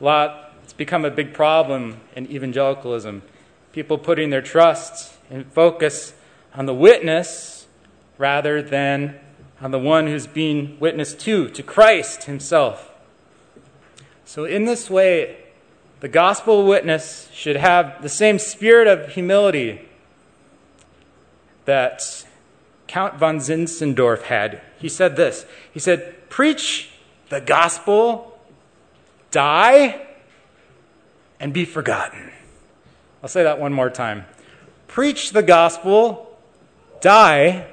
a 0.01 0.05
lot. 0.05 0.53
It's 0.65 0.73
become 0.73 1.05
a 1.05 1.11
big 1.11 1.33
problem 1.33 2.01
in 2.17 2.29
evangelicalism. 2.29 3.23
People 3.73 3.99
putting 3.99 4.31
their 4.31 4.43
trust 4.43 5.16
and 5.30 5.50
focus 5.52 6.14
on 6.54 6.66
the 6.66 6.75
witness 6.75 7.66
rather 8.18 8.62
than 8.62 9.18
on 9.61 9.71
the 9.71 9.78
one 9.78 10.06
who's 10.06 10.26
being 10.26 10.78
witnessed 10.80 11.21
to, 11.21 11.49
to 11.50 11.62
Christ 11.62 12.25
Himself. 12.25 12.92
So, 14.25 14.45
in 14.45 14.64
this 14.64 14.90
way, 14.90 15.38
the 16.00 16.09
gospel 16.09 16.66
witness 16.66 17.28
should 17.33 17.56
have 17.56 18.02
the 18.02 18.09
same 18.09 18.38
spirit 18.38 18.87
of 18.87 19.12
humility 19.12 19.88
that 21.64 22.26
Count 22.87 23.14
von 23.16 23.38
Zinzendorf 23.38 24.23
had. 24.23 24.61
He 24.78 24.88
said 24.88 25.16
this 25.16 25.47
He 25.73 25.80
said, 25.80 26.28
Preach 26.28 26.90
the 27.28 27.40
gospel, 27.40 28.38
die, 29.30 30.06
and 31.40 31.52
be 31.52 31.64
forgotten. 31.64 32.33
I'll 33.23 33.28
say 33.28 33.42
that 33.42 33.59
one 33.59 33.73
more 33.73 33.90
time. 33.90 34.26
Preach 34.97 35.33
the 35.33 35.43
gospel, 35.43 36.38
die, 37.03 37.67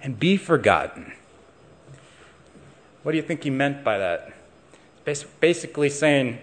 and 0.00 0.20
be 0.20 0.36
forgotten. 0.36 1.12
What 3.02 3.10
do 3.10 3.16
you 3.16 3.24
think 3.24 3.42
he 3.42 3.50
meant 3.50 3.82
by 3.82 3.98
that? 3.98 4.32
basically 5.40 5.90
saying 5.90 6.38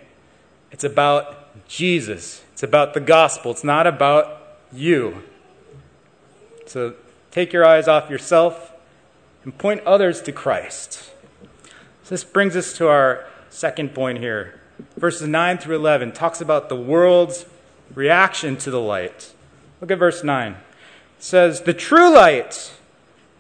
it's 0.70 0.84
about 0.84 1.66
Jesus, 1.70 2.44
it's 2.52 2.62
about 2.62 2.94
the 2.94 3.00
gospel, 3.00 3.52
it's 3.52 3.64
not 3.64 3.88
about 3.88 4.58
you. 4.74 5.24
So 6.66 6.96
take 7.32 7.54
your 7.54 7.66
eyes 7.66 7.88
off 7.88 8.10
yourself 8.10 8.74
and 9.46 9.58
point 9.58 9.80
others 9.86 10.22
to 10.24 10.34
Christ. 10.34 11.10
So 12.04 12.10
this 12.10 12.26
brings 12.26 12.58
us 12.58 12.74
to 12.74 12.90
our 12.90 13.28
second 13.50 13.94
point 13.94 14.18
here. 14.18 14.60
Verses 14.98 15.30
9 15.30 15.58
through 15.58 15.78
11 15.78 16.12
talks 16.12 16.42
about 16.42 16.68
the 16.68 16.76
world's 16.76 17.46
reaction 17.96 18.58
to 18.58 18.70
the 18.70 18.82
light. 18.82 19.34
Look 19.82 19.90
at 19.90 19.98
verse 19.98 20.24
9. 20.24 20.52
It 20.52 20.58
says, 21.18 21.62
The 21.62 21.74
true 21.74 22.14
light, 22.14 22.72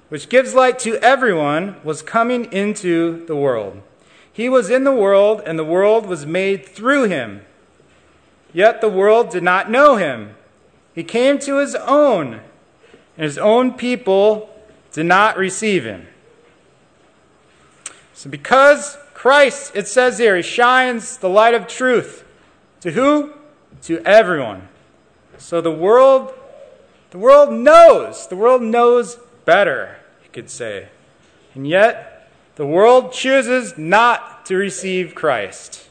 which 0.09 0.27
gives 0.27 0.55
light 0.55 0.79
to 0.79 0.97
everyone, 0.97 1.75
was 1.83 2.01
coming 2.01 2.51
into 2.51 3.23
the 3.27 3.35
world. 3.35 3.81
He 4.33 4.49
was 4.49 4.71
in 4.71 4.83
the 4.83 4.91
world, 4.91 5.43
and 5.45 5.59
the 5.59 5.63
world 5.63 6.07
was 6.07 6.25
made 6.25 6.65
through 6.65 7.03
him. 7.03 7.41
Yet 8.53 8.81
the 8.81 8.89
world 8.89 9.29
did 9.29 9.43
not 9.43 9.69
know 9.69 9.97
him. 9.97 10.35
He 10.95 11.03
came 11.03 11.37
to 11.39 11.57
his 11.57 11.75
own, 11.75 12.41
and 13.15 13.23
his 13.23 13.37
own 13.37 13.73
people 13.73 14.49
did 14.91 15.05
not 15.05 15.37
receive 15.37 15.85
him. 15.85 16.07
So, 18.13 18.29
because 18.29 18.97
Christ, 19.13 19.73
it 19.75 19.87
says 19.87 20.17
here, 20.17 20.35
he 20.35 20.41
shines 20.41 21.17
the 21.17 21.29
light 21.29 21.53
of 21.53 21.67
truth. 21.67 22.25
To 22.81 22.91
who? 22.91 23.33
To 23.83 23.99
everyone. 23.99 24.67
So 25.41 25.59
the 25.59 25.71
world, 25.71 26.31
the 27.09 27.17
world 27.17 27.51
knows. 27.51 28.27
The 28.27 28.37
world 28.37 28.61
knows 28.61 29.17
better, 29.43 29.97
you 30.23 30.29
could 30.31 30.49
say. 30.49 30.87
And 31.55 31.67
yet, 31.67 32.31
the 32.55 32.65
world 32.65 33.11
chooses 33.11 33.77
not 33.77 34.45
to 34.45 34.55
receive 34.55 35.13
Christ. 35.13 35.89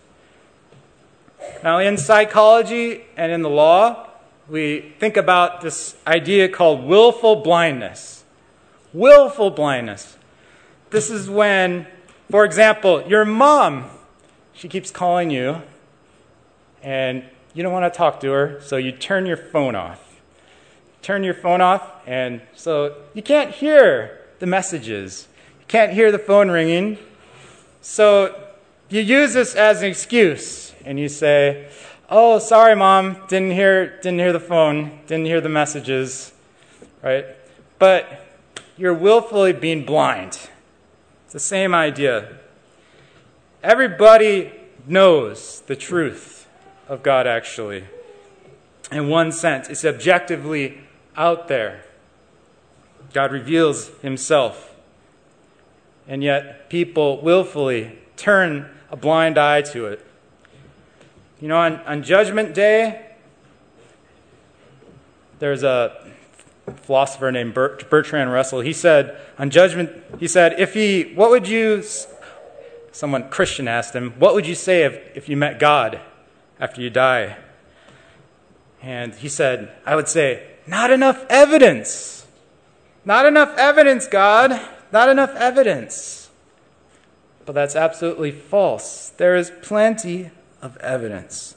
Now, 1.62 1.78
in 1.78 1.98
psychology 1.98 3.02
and 3.16 3.32
in 3.32 3.42
the 3.42 3.50
law, 3.50 4.08
we 4.48 4.94
think 4.98 5.16
about 5.16 5.60
this 5.60 5.96
idea 6.06 6.48
called 6.48 6.84
willful 6.84 7.36
blindness. 7.36 8.24
Willful 8.94 9.50
blindness. 9.50 10.16
This 10.90 11.10
is 11.10 11.28
when, 11.28 11.86
for 12.30 12.44
example, 12.44 13.02
your 13.06 13.24
mom, 13.24 13.90
she 14.54 14.68
keeps 14.68 14.90
calling 14.90 15.30
you, 15.30 15.60
and 16.82 17.24
you 17.54 17.62
don't 17.62 17.72
want 17.72 17.92
to 17.92 17.96
talk 17.96 18.20
to 18.20 18.30
her, 18.30 18.60
so 18.60 18.76
you 18.76 18.92
turn 18.92 19.26
your 19.26 19.36
phone 19.36 19.74
off. 19.74 20.20
Turn 21.02 21.24
your 21.24 21.34
phone 21.34 21.60
off, 21.60 21.82
and 22.06 22.40
so 22.54 22.96
you 23.14 23.22
can't 23.22 23.50
hear 23.50 24.20
the 24.38 24.46
messages. 24.46 25.26
You 25.60 25.66
can't 25.66 25.92
hear 25.92 26.12
the 26.12 26.18
phone 26.18 26.50
ringing. 26.50 26.98
So 27.80 28.38
you 28.88 29.00
use 29.00 29.32
this 29.34 29.54
as 29.54 29.82
an 29.82 29.88
excuse, 29.88 30.74
and 30.84 31.00
you 31.00 31.08
say, 31.08 31.68
"Oh, 32.08 32.38
sorry, 32.38 32.76
mom, 32.76 33.16
didn't 33.28 33.52
hear, 33.52 33.98
didn't 34.00 34.18
hear 34.18 34.32
the 34.32 34.40
phone, 34.40 35.00
didn't 35.06 35.26
hear 35.26 35.40
the 35.40 35.48
messages," 35.48 36.32
right? 37.02 37.24
But 37.78 38.26
you're 38.76 38.94
willfully 38.94 39.52
being 39.52 39.84
blind. 39.84 40.38
It's 41.24 41.32
the 41.32 41.40
same 41.40 41.74
idea. 41.74 42.28
Everybody 43.62 44.52
knows 44.86 45.62
the 45.66 45.76
truth 45.76 46.39
of 46.90 47.04
God, 47.04 47.26
actually. 47.26 47.84
In 48.90 49.08
one 49.08 49.30
sense, 49.30 49.68
it's 49.68 49.84
objectively 49.84 50.80
out 51.16 51.46
there. 51.46 51.84
God 53.14 53.30
reveals 53.30 53.88
himself. 54.02 54.74
And 56.08 56.22
yet, 56.24 56.68
people 56.68 57.22
willfully 57.22 57.96
turn 58.16 58.68
a 58.90 58.96
blind 58.96 59.38
eye 59.38 59.62
to 59.62 59.86
it. 59.86 60.04
You 61.40 61.46
know, 61.46 61.58
on, 61.58 61.76
on 61.86 62.02
Judgment 62.02 62.54
Day, 62.54 63.06
there's 65.38 65.62
a 65.62 66.12
philosopher 66.82 67.30
named 67.30 67.54
Bert, 67.54 67.88
Bertrand 67.88 68.32
Russell. 68.32 68.60
He 68.60 68.72
said, 68.72 69.16
on 69.38 69.50
Judgment, 69.50 69.92
he 70.18 70.26
said, 70.26 70.58
if 70.58 70.74
he, 70.74 71.12
what 71.14 71.30
would 71.30 71.46
you, 71.46 71.84
someone 72.90 73.30
Christian 73.30 73.68
asked 73.68 73.94
him, 73.94 74.10
what 74.18 74.34
would 74.34 74.46
you 74.46 74.56
say 74.56 74.82
if, 74.82 75.16
if 75.16 75.28
you 75.28 75.36
met 75.36 75.60
God? 75.60 76.00
After 76.60 76.80
you 76.80 76.90
die. 76.90 77.36
And 78.82 79.14
he 79.14 79.28
said, 79.28 79.72
I 79.84 79.96
would 79.96 80.08
say, 80.08 80.46
Not 80.66 80.90
enough 80.90 81.24
evidence. 81.28 82.26
Not 83.04 83.26
enough 83.26 83.56
evidence, 83.56 84.06
God. 84.06 84.60
Not 84.92 85.08
enough 85.08 85.34
evidence. 85.34 86.30
But 87.46 87.54
that's 87.54 87.74
absolutely 87.74 88.30
false. 88.30 89.08
There 89.16 89.34
is 89.34 89.50
plenty 89.62 90.30
of 90.62 90.76
evidence. 90.76 91.56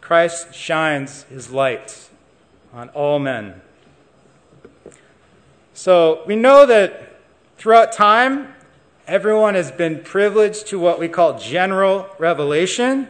Christ 0.00 0.54
shines 0.54 1.24
his 1.24 1.50
light 1.50 2.08
on 2.72 2.88
all 2.90 3.18
men. 3.18 3.60
So 5.74 6.22
we 6.26 6.34
know 6.34 6.66
that 6.66 7.20
throughout 7.56 7.92
time, 7.92 8.54
everyone 9.06 9.54
has 9.54 9.70
been 9.70 10.02
privileged 10.02 10.66
to 10.68 10.78
what 10.78 10.98
we 10.98 11.08
call 11.08 11.38
general 11.38 12.08
revelation. 12.18 13.08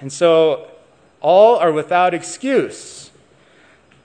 And 0.00 0.12
so 0.12 0.68
all 1.20 1.56
are 1.56 1.72
without 1.72 2.14
excuse. 2.14 3.10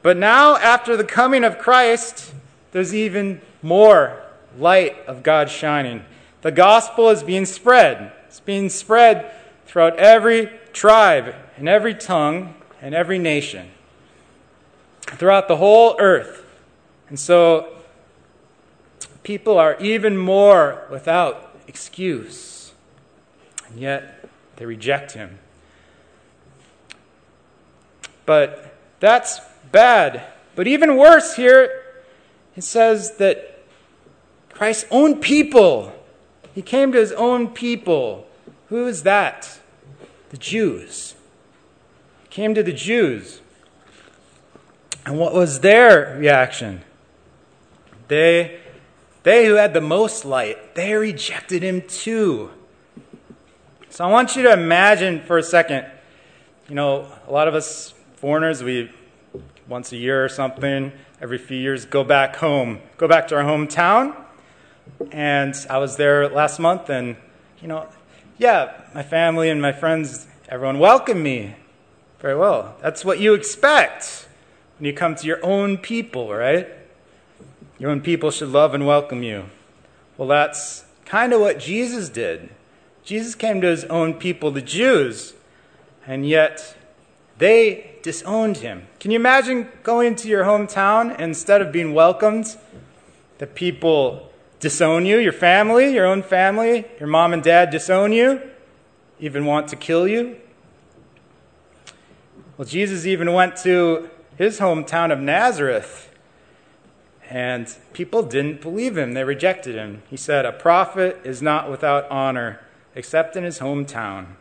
But 0.02 0.16
now, 0.16 0.56
after 0.56 0.96
the 0.96 1.04
coming 1.04 1.44
of 1.44 1.58
Christ, 1.58 2.34
there's 2.72 2.96
even 2.96 3.42
more 3.62 4.22
light 4.58 4.96
of 5.08 5.24
God 5.24 5.50
shining. 5.50 6.06
The 6.42 6.52
gospel 6.52 7.10
is 7.10 7.22
being 7.22 7.46
spread. 7.46 8.14
It's 8.28 8.40
being 8.40 8.70
spread 8.70 9.32
throughout 9.66 9.98
every 9.98 10.50
tribe 10.72 11.36
and 11.58 11.68
every 11.68 11.94
tongue 11.94 12.56
and 12.82 12.96
every 12.96 13.20
nation, 13.20 13.72
throughout 15.02 15.50
the 15.50 15.58
whole 15.58 15.98
earth. 16.00 16.46
And 17.10 17.20
so 17.20 17.76
people 19.24 19.58
are 19.58 19.78
even 19.82 20.18
more 20.18 20.88
without 20.90 21.58
excuse. 21.68 22.72
And 23.68 23.80
yet 23.80 24.30
they 24.56 24.66
reject 24.66 25.12
him. 25.12 25.40
But 28.30 28.76
that's 29.00 29.42
bad. 29.72 30.22
But 30.54 30.68
even 30.68 30.98
worse 30.98 31.36
here, 31.36 31.82
it 32.56 32.64
says 32.64 33.16
that 33.16 33.64
Christ's 34.52 34.86
own 34.92 35.20
people, 35.20 35.92
he 36.54 36.62
came 36.62 36.92
to 36.92 37.00
his 37.00 37.12
own 37.14 37.48
people. 37.48 38.28
Who 38.68 38.86
is 38.86 39.02
that? 39.02 39.60
The 40.30 40.38
Jews. 40.38 41.16
He 42.22 42.28
came 42.28 42.54
to 42.54 42.62
the 42.62 42.72
Jews. 42.72 43.42
And 45.08 45.18
what 45.18 45.34
was 45.34 45.62
their 45.62 46.16
reaction? 46.20 46.84
They, 48.10 48.60
they 49.24 49.48
who 49.48 49.56
had 49.56 49.74
the 49.74 49.82
most 49.82 50.24
light, 50.24 50.76
they 50.76 50.94
rejected 50.94 51.64
him 51.64 51.82
too. 51.82 52.52
So 53.90 54.06
I 54.06 54.12
want 54.12 54.36
you 54.36 54.44
to 54.44 54.54
imagine 54.54 55.20
for 55.22 55.40
a 55.40 55.44
second, 55.44 55.88
you 56.68 56.76
know, 56.76 57.12
a 57.28 57.32
lot 57.32 57.48
of 57.48 57.56
us 57.56 57.96
foreigners, 58.20 58.62
we 58.62 58.92
once 59.70 59.94
a 59.94 59.96
year 59.96 60.26
or 60.26 60.28
something, 60.28 60.92
every 61.22 61.38
few 61.38 61.58
years, 61.58 61.86
go 61.86 62.04
back 62.04 62.36
home, 62.36 62.80
go 62.98 63.08
back 63.08 63.30
to 63.30 63.36
our 63.38 63.44
hometown. 63.44 64.14
And 65.12 65.56
I 65.70 65.78
was 65.78 65.96
there 65.96 66.28
last 66.28 66.60
month, 66.60 66.90
and 66.90 67.16
you 67.62 67.70
know, 67.70 67.88
yeah, 68.38 68.82
my 68.94 69.04
family 69.04 69.50
and 69.50 69.62
my 69.62 69.72
friends, 69.72 70.28
everyone 70.50 70.80
welcomed 70.80 71.24
me 71.24 71.56
very 72.20 72.36
well. 72.36 72.76
That's 72.82 73.06
what 73.06 73.20
you 73.20 73.34
expect 73.34 74.28
when 74.78 74.86
you 74.86 74.94
come 74.94 75.16
to 75.16 75.26
your 75.26 75.44
own 75.46 75.78
people, 75.78 76.34
right? 76.34 76.68
Your 77.78 77.92
own 77.92 78.02
people 78.02 78.32
should 78.32 78.50
love 78.50 78.74
and 78.74 78.86
welcome 78.86 79.24
you. 79.24 79.46
Well, 80.18 80.28
that's 80.28 80.84
kind 81.06 81.32
of 81.32 81.40
what 81.40 81.58
Jesus 81.58 82.10
did. 82.10 82.50
Jesus 83.06 83.34
came 83.34 83.62
to 83.62 83.68
his 83.68 83.86
own 83.86 84.16
people, 84.16 84.52
the 84.52 84.62
Jews, 84.62 85.36
and 86.06 86.28
yet 86.28 86.76
they 87.38 87.89
disowned 88.04 88.58
him. 88.58 88.88
Can 89.00 89.12
you 89.12 89.16
imagine 89.16 89.70
going 89.84 90.16
to 90.16 90.28
your 90.28 90.44
hometown 90.44 91.12
and 91.12 91.22
instead 91.22 91.62
of 91.62 91.72
being 91.72 91.94
welcomed, 91.94 92.58
the 93.38 93.48
people 93.48 94.32
disown 94.60 95.06
you, 95.06 95.18
your 95.18 95.34
family, 95.34 95.94
your 95.94 96.06
own 96.06 96.22
family, 96.22 96.86
your 97.00 97.08
mom 97.08 97.34
and 97.34 97.42
dad 97.44 97.70
disown 97.70 98.12
you, 98.12 98.42
even 99.20 99.46
want 99.46 99.68
to 99.70 99.76
kill 99.76 100.08
you? 100.08 100.38
Well, 102.58 102.68
Jesus 102.68 103.06
even 103.06 103.32
went 103.34 103.56
to 103.58 104.10
his 104.38 104.60
hometown 104.60 105.12
of 105.12 105.20
Nazareth, 105.20 106.14
and 107.30 107.74
people 107.94 108.24
didn't 108.24 108.62
believe 108.62 108.98
him. 108.98 109.14
They 109.14 109.24
rejected 109.24 109.76
him. 109.76 110.04
He 110.10 110.18
said, 110.18 110.46
A 110.46 110.52
prophet 110.52 111.20
is 111.24 111.42
not 111.42 111.70
without 111.70 112.10
honor 112.10 112.60
except 112.96 113.36
in 113.36 113.44
his 113.44 113.60
hometown 113.60 114.36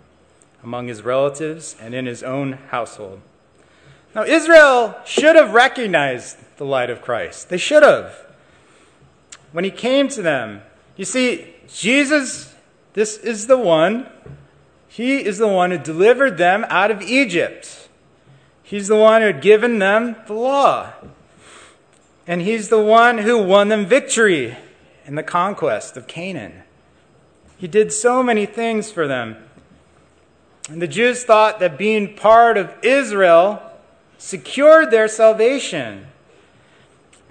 among 0.63 0.89
his 0.89 1.03
relatives 1.03 1.77
and 1.81 1.95
in 1.95 2.07
his 2.07 2.23
own 2.23 2.55
household. 2.71 3.21
Now, 4.15 4.25
Israel 4.25 4.97
should 5.05 5.37
have 5.37 5.53
recognized 5.53 6.39
the 6.57 6.65
light 6.65 6.91
of 6.91 7.03
Christ. 7.03 7.51
They 7.51 7.59
should 7.59 7.83
have. 7.83 8.27
When 9.53 9.65
he 9.65 9.71
came 9.71 10.09
to 10.09 10.23
them, 10.23 10.63
you 10.97 11.05
see, 11.05 11.55
Jesus, 11.69 12.55
this 12.95 13.17
is 13.19 13.47
the 13.47 13.59
one, 13.59 14.09
he 14.89 15.25
is 15.25 15.39
the 15.39 15.49
one 15.49 15.71
who 15.71 15.79
delivered 15.79 16.39
them 16.39 16.65
out 16.69 16.91
of 16.91 17.03
Egypt. 17.03 17.89
He's 18.63 18.89
the 18.89 18.97
one 18.97 19.21
who 19.21 19.29
had 19.29 19.41
given 19.41 19.79
them 19.79 20.17
the 20.27 20.35
law. 20.35 20.93
And 22.27 22.43
he's 22.43 22.69
the 22.69 22.83
one 22.83 23.19
who 23.19 23.43
won 23.43 23.69
them 23.69 23.87
victory 23.87 24.57
in 25.07 25.15
the 25.15 25.23
conquest 25.23 25.97
of 25.97 26.07
Canaan. 26.07 26.63
He 27.57 27.67
did 27.67 27.93
so 27.93 28.23
many 28.23 28.45
things 28.45 28.91
for 28.91 29.07
them. 29.07 29.37
And 30.69 30.83
the 30.83 30.87
Jews 30.87 31.25
thought 31.25 31.61
that 31.61 31.79
being 31.79 32.15
part 32.15 32.59
of 32.59 32.75
Israel 32.83 33.63
secured 34.19 34.91
their 34.91 35.09
salvation. 35.09 36.09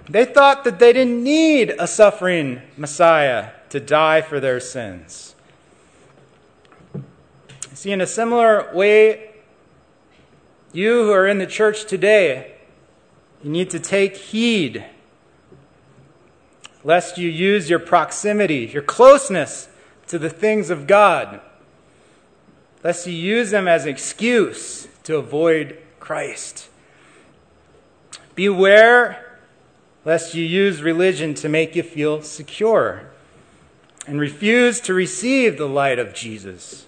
They 0.08 0.24
thought 0.24 0.64
that 0.64 0.78
they 0.78 0.92
didn't 0.92 1.22
need 1.22 1.74
a 1.78 1.86
suffering 1.86 2.62
Messiah 2.76 3.50
to 3.68 3.78
die 3.78 4.22
for 4.22 4.40
their 4.40 4.58
sins. 4.58 5.34
See, 7.74 7.92
in 7.92 8.00
a 8.00 8.06
similar 8.06 8.74
way, 8.74 9.30
you 10.72 11.04
who 11.04 11.12
are 11.12 11.26
in 11.26 11.38
the 11.38 11.46
church 11.46 11.84
today, 11.84 12.54
you 13.44 13.50
need 13.50 13.70
to 13.70 13.78
take 13.78 14.16
heed 14.16 14.84
lest 16.82 17.18
you 17.18 17.28
use 17.28 17.68
your 17.68 17.78
proximity, 17.78 18.70
your 18.72 18.82
closeness 18.82 19.68
to 20.06 20.18
the 20.18 20.30
things 20.30 20.70
of 20.70 20.86
God, 20.86 21.40
lest 22.82 23.06
you 23.06 23.12
use 23.12 23.50
them 23.50 23.68
as 23.68 23.84
an 23.84 23.90
excuse 23.90 24.88
to 25.02 25.16
avoid 25.16 25.78
Christ. 26.00 26.70
Beware 28.38 29.40
lest 30.04 30.32
you 30.32 30.44
use 30.44 30.80
religion 30.80 31.34
to 31.34 31.48
make 31.48 31.74
you 31.74 31.82
feel 31.82 32.22
secure 32.22 33.10
and 34.06 34.20
refuse 34.20 34.78
to 34.82 34.94
receive 34.94 35.58
the 35.58 35.66
light 35.66 35.98
of 35.98 36.14
Jesus. 36.14 36.86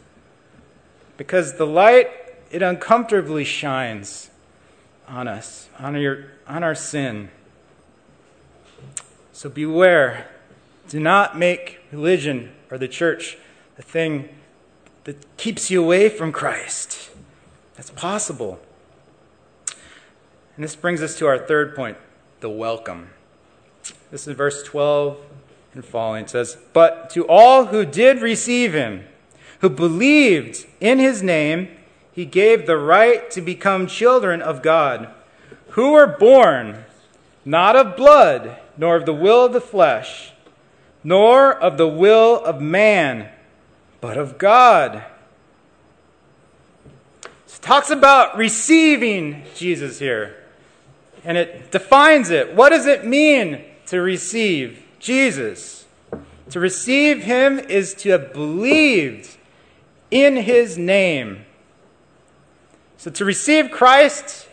Because 1.16 1.56
the 1.56 1.66
light, 1.66 2.08
it 2.52 2.62
uncomfortably 2.62 3.42
shines 3.42 4.30
on 5.08 5.26
us, 5.26 5.68
on, 5.76 5.96
your, 5.96 6.26
on 6.46 6.62
our 6.62 6.76
sin. 6.76 7.30
So 9.32 9.50
beware. 9.50 10.28
Do 10.88 11.00
not 11.00 11.36
make 11.36 11.80
religion 11.90 12.52
or 12.70 12.78
the 12.78 12.86
church 12.86 13.36
the 13.74 13.82
thing 13.82 14.28
that 15.02 15.36
keeps 15.36 15.68
you 15.68 15.82
away 15.82 16.10
from 16.10 16.30
Christ. 16.30 17.10
That's 17.74 17.90
possible. 17.90 18.60
And 20.60 20.64
this 20.66 20.76
brings 20.76 21.00
us 21.00 21.16
to 21.16 21.26
our 21.26 21.38
third 21.38 21.74
point 21.74 21.96
the 22.40 22.50
welcome. 22.50 23.08
This 24.10 24.28
is 24.28 24.36
verse 24.36 24.62
12 24.62 25.16
and 25.72 25.82
following. 25.82 26.24
It 26.24 26.28
says, 26.28 26.58
But 26.74 27.08
to 27.12 27.26
all 27.26 27.64
who 27.64 27.86
did 27.86 28.20
receive 28.20 28.74
him, 28.74 29.06
who 29.60 29.70
believed 29.70 30.66
in 30.78 30.98
his 30.98 31.22
name, 31.22 31.68
he 32.12 32.26
gave 32.26 32.66
the 32.66 32.76
right 32.76 33.30
to 33.30 33.40
become 33.40 33.86
children 33.86 34.42
of 34.42 34.60
God, 34.60 35.08
who 35.68 35.92
were 35.92 36.06
born 36.06 36.84
not 37.42 37.74
of 37.74 37.96
blood, 37.96 38.58
nor 38.76 38.96
of 38.96 39.06
the 39.06 39.14
will 39.14 39.46
of 39.46 39.54
the 39.54 39.62
flesh, 39.62 40.32
nor 41.02 41.54
of 41.54 41.78
the 41.78 41.88
will 41.88 42.36
of 42.44 42.60
man, 42.60 43.30
but 44.02 44.18
of 44.18 44.36
God. 44.36 45.04
It 47.24 47.62
talks 47.62 47.88
about 47.88 48.36
receiving 48.36 49.44
Jesus 49.54 49.98
here. 49.98 50.36
And 51.24 51.36
it 51.36 51.70
defines 51.70 52.30
it. 52.30 52.54
What 52.54 52.70
does 52.70 52.86
it 52.86 53.04
mean 53.04 53.64
to 53.86 54.00
receive 54.00 54.82
Jesus? 54.98 55.86
To 56.50 56.60
receive 56.60 57.24
him 57.24 57.58
is 57.58 57.94
to 57.94 58.10
have 58.10 58.32
believed 58.32 59.36
in 60.10 60.36
his 60.36 60.76
name. 60.76 61.44
So 62.96 63.10
to 63.10 63.24
receive 63.24 63.70
Christ 63.70 64.48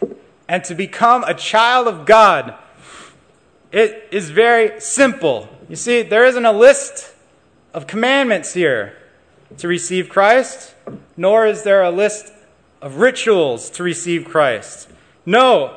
and 0.48 0.64
to 0.66 0.76
become 0.76 1.24
a 1.24 1.34
child 1.34 1.88
of 1.88 2.06
God, 2.06 2.56
it 3.72 4.08
is 4.12 4.30
very 4.30 4.80
simple. 4.80 5.50
You 5.68 5.76
see, 5.76 6.02
there 6.02 6.26
isn't 6.26 6.46
a 6.46 6.54
list 6.54 7.14
of 7.74 7.88
commandments 7.88 8.54
here 8.54 8.96
to 9.58 9.68
receive 9.68 10.10
Christ, 10.10 10.76
nor 11.16 11.46
is 11.46 11.64
there 11.64 11.84
a 11.84 11.92
list 11.92 12.32
of 12.82 12.98
rituals 12.98 13.70
to 13.72 13.84
receive 13.84 14.26
Christ. 14.26 14.90
No, 15.26 15.76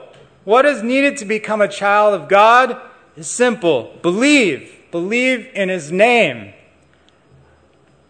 what 0.51 0.67
is 0.67 0.83
needed 0.83 1.17
to 1.17 1.25
become 1.25 1.61
a 1.61 1.69
child 1.69 2.13
of 2.13 2.27
God 2.27 2.77
is 3.17 3.31
simple 3.31 3.97
believe. 4.03 4.77
Believe 4.91 5.49
in 5.55 5.69
His 5.69 5.93
name. 5.93 6.53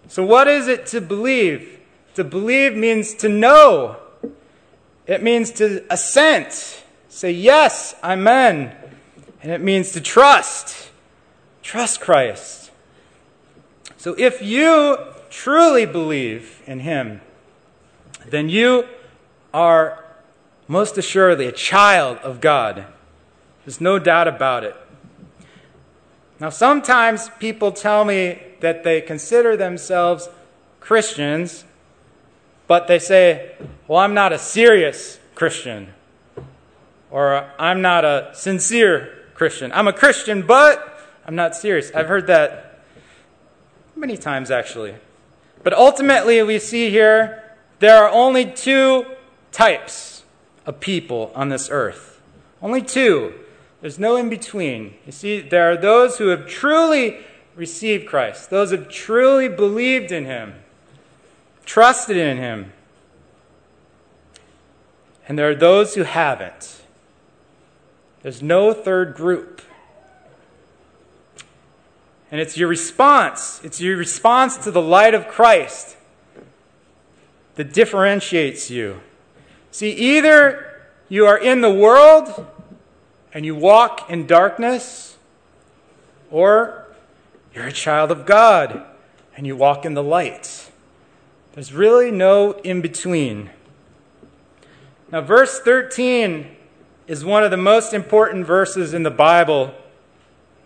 So, 0.08 0.24
what 0.24 0.48
is 0.48 0.66
it 0.66 0.86
to 0.86 1.02
believe? 1.02 1.80
To 2.14 2.24
believe 2.24 2.74
means 2.74 3.12
to 3.16 3.28
know, 3.28 3.98
it 5.06 5.22
means 5.22 5.50
to 5.52 5.84
assent, 5.92 6.82
say, 7.10 7.30
Yes, 7.30 7.94
Amen. 8.02 8.74
And 9.42 9.52
it 9.52 9.60
means 9.60 9.92
to 9.92 10.00
trust. 10.00 10.90
Trust 11.62 12.00
Christ. 12.00 12.70
So, 13.98 14.14
if 14.16 14.40
you 14.40 14.96
truly 15.28 15.84
believe 15.84 16.62
in 16.66 16.80
Him, 16.80 17.20
then 18.26 18.48
you 18.48 18.86
are 19.52 20.09
most 20.70 20.96
assuredly 20.96 21.46
a 21.46 21.52
child 21.52 22.16
of 22.18 22.40
God. 22.40 22.86
There's 23.64 23.80
no 23.80 23.98
doubt 23.98 24.28
about 24.28 24.62
it. 24.62 24.76
Now, 26.38 26.50
sometimes 26.50 27.28
people 27.40 27.72
tell 27.72 28.04
me 28.04 28.40
that 28.60 28.84
they 28.84 29.00
consider 29.00 29.56
themselves 29.56 30.28
Christians, 30.78 31.64
but 32.68 32.86
they 32.86 33.00
say, 33.00 33.50
Well, 33.88 33.98
I'm 33.98 34.14
not 34.14 34.32
a 34.32 34.38
serious 34.38 35.18
Christian, 35.34 35.92
or 37.10 37.50
I'm 37.58 37.82
not 37.82 38.04
a 38.04 38.30
sincere 38.32 39.12
Christian. 39.34 39.72
I'm 39.72 39.88
a 39.88 39.92
Christian, 39.92 40.46
but 40.46 41.04
I'm 41.26 41.34
not 41.34 41.56
serious. 41.56 41.90
I've 41.96 42.06
heard 42.06 42.28
that 42.28 42.84
many 43.96 44.16
times, 44.16 44.52
actually. 44.52 44.94
But 45.64 45.72
ultimately, 45.72 46.40
we 46.44 46.60
see 46.60 46.90
here 46.90 47.42
there 47.80 48.04
are 48.04 48.08
only 48.08 48.44
two 48.52 49.04
types 49.50 50.19
of 50.70 50.78
people 50.78 51.32
on 51.34 51.48
this 51.48 51.68
earth. 51.68 52.20
Only 52.62 52.80
two. 52.80 53.34
There's 53.80 53.98
no 53.98 54.14
in 54.14 54.28
between. 54.28 54.94
You 55.04 55.10
see, 55.10 55.40
there 55.40 55.72
are 55.72 55.76
those 55.76 56.18
who 56.18 56.28
have 56.28 56.46
truly 56.46 57.18
received 57.56 58.06
Christ, 58.06 58.50
those 58.50 58.70
who 58.70 58.76
have 58.76 58.88
truly 58.88 59.48
believed 59.48 60.12
in 60.12 60.26
Him, 60.26 60.54
trusted 61.64 62.16
in 62.16 62.36
Him. 62.36 62.72
And 65.26 65.36
there 65.36 65.50
are 65.50 65.56
those 65.56 65.96
who 65.96 66.04
haven't. 66.04 66.82
There's 68.22 68.40
no 68.40 68.72
third 68.72 69.14
group. 69.16 69.62
And 72.30 72.40
it's 72.40 72.56
your 72.56 72.68
response. 72.68 73.60
It's 73.64 73.80
your 73.80 73.96
response 73.96 74.56
to 74.58 74.70
the 74.70 74.82
light 74.82 75.14
of 75.14 75.26
Christ 75.26 75.96
that 77.56 77.72
differentiates 77.72 78.70
you. 78.70 79.00
See, 79.70 79.90
either 79.90 80.82
you 81.08 81.26
are 81.26 81.38
in 81.38 81.60
the 81.60 81.72
world 81.72 82.46
and 83.32 83.44
you 83.44 83.54
walk 83.54 84.10
in 84.10 84.26
darkness, 84.26 85.16
or 86.30 86.86
you're 87.54 87.66
a 87.66 87.72
child 87.72 88.10
of 88.10 88.26
God 88.26 88.84
and 89.36 89.46
you 89.46 89.56
walk 89.56 89.84
in 89.84 89.94
the 89.94 90.02
light. 90.02 90.70
There's 91.52 91.72
really 91.72 92.10
no 92.10 92.52
in 92.52 92.80
between. 92.80 93.50
Now, 95.10 95.20
verse 95.20 95.60
13 95.60 96.56
is 97.06 97.24
one 97.24 97.42
of 97.42 97.50
the 97.50 97.56
most 97.56 97.92
important 97.92 98.46
verses 98.46 98.94
in 98.94 99.02
the 99.02 99.10
Bible, 99.10 99.74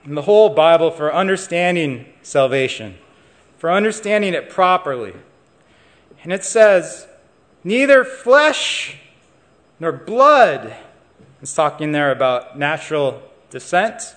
in 0.04 0.14
the 0.14 0.22
whole 0.22 0.50
Bible, 0.50 0.90
for 0.90 1.14
understanding 1.14 2.06
salvation, 2.22 2.96
for 3.56 3.70
understanding 3.70 4.34
it 4.34 4.50
properly. 4.50 5.14
And 6.22 6.32
it 6.32 6.44
says, 6.44 7.06
Neither 7.64 8.04
flesh 8.04 8.98
nor 9.80 9.90
blood 9.90 10.76
it's 11.44 11.54
talking 11.54 11.92
there 11.92 12.10
about 12.10 12.58
natural 12.58 13.20
descent. 13.50 14.14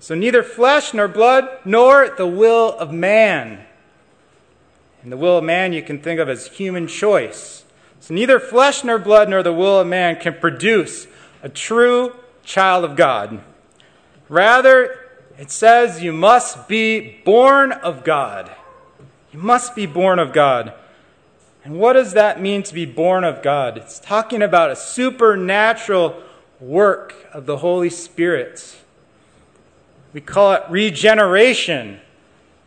So 0.00 0.14
neither 0.14 0.42
flesh 0.42 0.94
nor 0.94 1.06
blood 1.06 1.50
nor 1.66 2.08
the 2.08 2.26
will 2.26 2.72
of 2.78 2.90
man. 2.90 3.66
And 5.02 5.12
the 5.12 5.18
will 5.18 5.36
of 5.36 5.44
man 5.44 5.74
you 5.74 5.82
can 5.82 6.00
think 6.00 6.18
of 6.18 6.30
as 6.30 6.46
human 6.46 6.86
choice. 6.86 7.66
So 8.00 8.14
neither 8.14 8.40
flesh 8.40 8.84
nor 8.84 8.98
blood 8.98 9.28
nor 9.28 9.42
the 9.42 9.52
will 9.52 9.80
of 9.80 9.86
man 9.86 10.16
can 10.16 10.32
produce 10.32 11.06
a 11.42 11.50
true 11.50 12.14
child 12.42 12.86
of 12.86 12.96
God. 12.96 13.42
Rather, 14.30 14.98
it 15.38 15.50
says 15.50 16.02
you 16.02 16.14
must 16.14 16.68
be 16.68 17.20
born 17.22 17.72
of 17.72 18.02
God. 18.02 18.50
You 19.30 19.40
must 19.40 19.76
be 19.76 19.84
born 19.84 20.18
of 20.18 20.32
God. 20.32 20.72
And 21.68 21.78
what 21.78 21.92
does 21.92 22.14
that 22.14 22.40
mean 22.40 22.62
to 22.62 22.72
be 22.72 22.86
born 22.86 23.24
of 23.24 23.42
God? 23.42 23.76
It's 23.76 23.98
talking 23.98 24.40
about 24.40 24.70
a 24.70 24.74
supernatural 24.74 26.18
work 26.60 27.14
of 27.30 27.44
the 27.44 27.58
Holy 27.58 27.90
Spirit. 27.90 28.78
We 30.14 30.22
call 30.22 30.54
it 30.54 30.62
regeneration. 30.70 32.00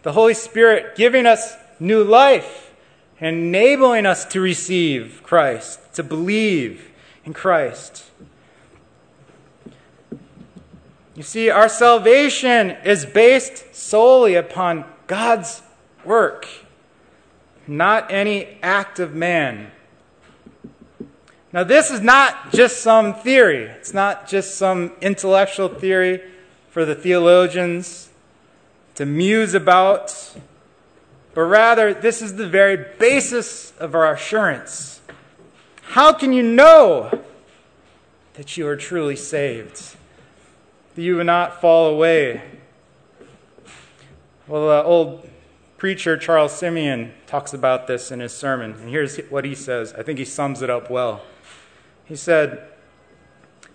The 0.04 0.12
Holy 0.12 0.36
Spirit 0.36 0.96
giving 0.96 1.26
us 1.26 1.56
new 1.80 2.04
life, 2.04 2.76
enabling 3.20 4.06
us 4.06 4.24
to 4.26 4.40
receive 4.40 5.22
Christ, 5.24 5.96
to 5.96 6.04
believe 6.04 6.92
in 7.26 7.34
Christ. 7.34 8.06
You 11.16 11.24
see, 11.24 11.50
our 11.50 11.70
salvation 11.70 12.78
is 12.86 13.08
based 13.08 13.74
solely 13.74 14.36
upon 14.36 14.86
God's 15.08 15.64
work 16.06 16.48
not 17.68 18.12
any 18.12 18.58
act 18.62 19.00
of 19.00 19.14
man. 19.14 19.72
Now, 21.54 21.64
this 21.64 21.92
is 21.92 22.02
not 22.02 22.54
just 22.54 22.82
some 22.82 23.14
theory, 23.14 23.64
it's 23.66 23.94
not 23.94 24.28
just 24.28 24.56
some 24.56 24.94
intellectual 25.02 25.68
theory 25.68 26.22
for 26.70 26.86
the 26.86 26.96
theologians 26.96 28.10
to 28.96 29.06
muse 29.06 29.54
about, 29.54 30.36
but 31.34 31.42
rather, 31.42 31.94
this 31.94 32.22
is 32.22 32.36
the 32.36 32.48
very 32.48 32.78
basis 32.98 33.72
of 33.80 33.96
our 33.96 34.14
assurance. 34.14 35.02
How 35.82 36.14
can 36.14 36.32
you 36.32 36.44
know 36.44 37.22
that 38.36 38.58
you 38.58 38.68
are 38.68 38.78
truly 38.78 39.16
saved? 39.16 39.96
That 40.96 41.02
you 41.02 41.18
will 41.18 41.26
not 41.26 41.60
fall 41.62 41.88
away 41.94 42.42
Well, 44.52 44.68
the 44.68 44.84
old 44.84 45.30
preacher 45.82 46.16
Charles 46.16 46.56
Simeon 46.56 47.12
talks 47.26 47.56
about 47.56 47.88
this 47.88 48.12
in 48.12 48.20
his 48.20 48.32
sermon, 48.32 48.74
and 48.74 48.88
here's 48.88 49.18
what 49.32 49.44
he 49.44 49.56
says. 49.56 49.96
I 49.98 50.04
think 50.04 50.20
he 50.20 50.26
sums 50.26 50.62
it 50.62 50.70
up 50.70 50.92
well. 50.92 51.24
He 52.06 52.16
said, 52.16 52.70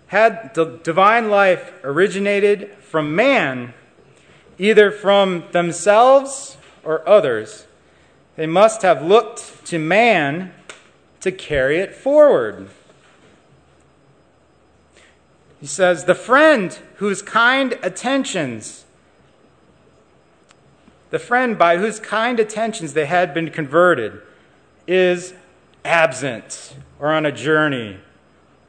Had 0.05 0.53
the 0.53 0.79
divine 0.83 1.29
life 1.29 1.73
originated 1.83 2.71
from 2.75 3.13
man, 3.13 3.73
either 4.57 4.89
from 4.89 5.43
themselves 5.51 6.55
or 6.81 7.05
others, 7.05 7.67
they 8.37 8.47
must 8.47 8.83
have 8.83 9.03
looked 9.03 9.65
to 9.65 9.77
man 9.77 10.53
to 11.19 11.29
carry 11.29 11.77
it 11.79 11.93
forward. 11.93 12.69
He 15.59 15.67
says, 15.67 16.05
The 16.05 16.15
friend 16.15 16.71
whose 16.95 17.21
kind 17.21 17.77
attentions 17.83 18.85
the 21.09 21.19
friend 21.19 21.57
by 21.57 21.77
whose 21.77 21.99
kind 21.99 22.39
attentions 22.39 22.93
they 22.93 23.05
had 23.05 23.33
been 23.33 23.49
converted 23.49 24.21
is 24.87 25.33
absent 25.85 26.75
or 26.99 27.11
on 27.11 27.25
a 27.25 27.31
journey 27.31 27.97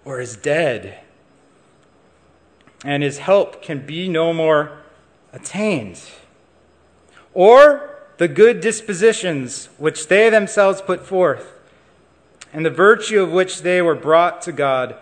or 0.04 0.20
is 0.20 0.36
dead. 0.36 1.00
And 2.84 3.02
his 3.02 3.18
help 3.18 3.60
can 3.60 3.84
be 3.84 4.08
no 4.08 4.32
more 4.32 4.78
attained. 5.32 6.00
Or 7.34 7.96
the 8.18 8.28
good 8.28 8.60
dispositions 8.60 9.68
which 9.78 10.08
they 10.08 10.30
themselves 10.30 10.80
put 10.80 11.04
forth 11.04 11.58
and 12.52 12.64
the 12.64 12.70
virtue 12.70 13.22
of 13.22 13.30
which 13.30 13.62
they 13.62 13.82
were 13.82 13.94
brought 13.94 14.42
to 14.42 14.52
God 14.52 14.96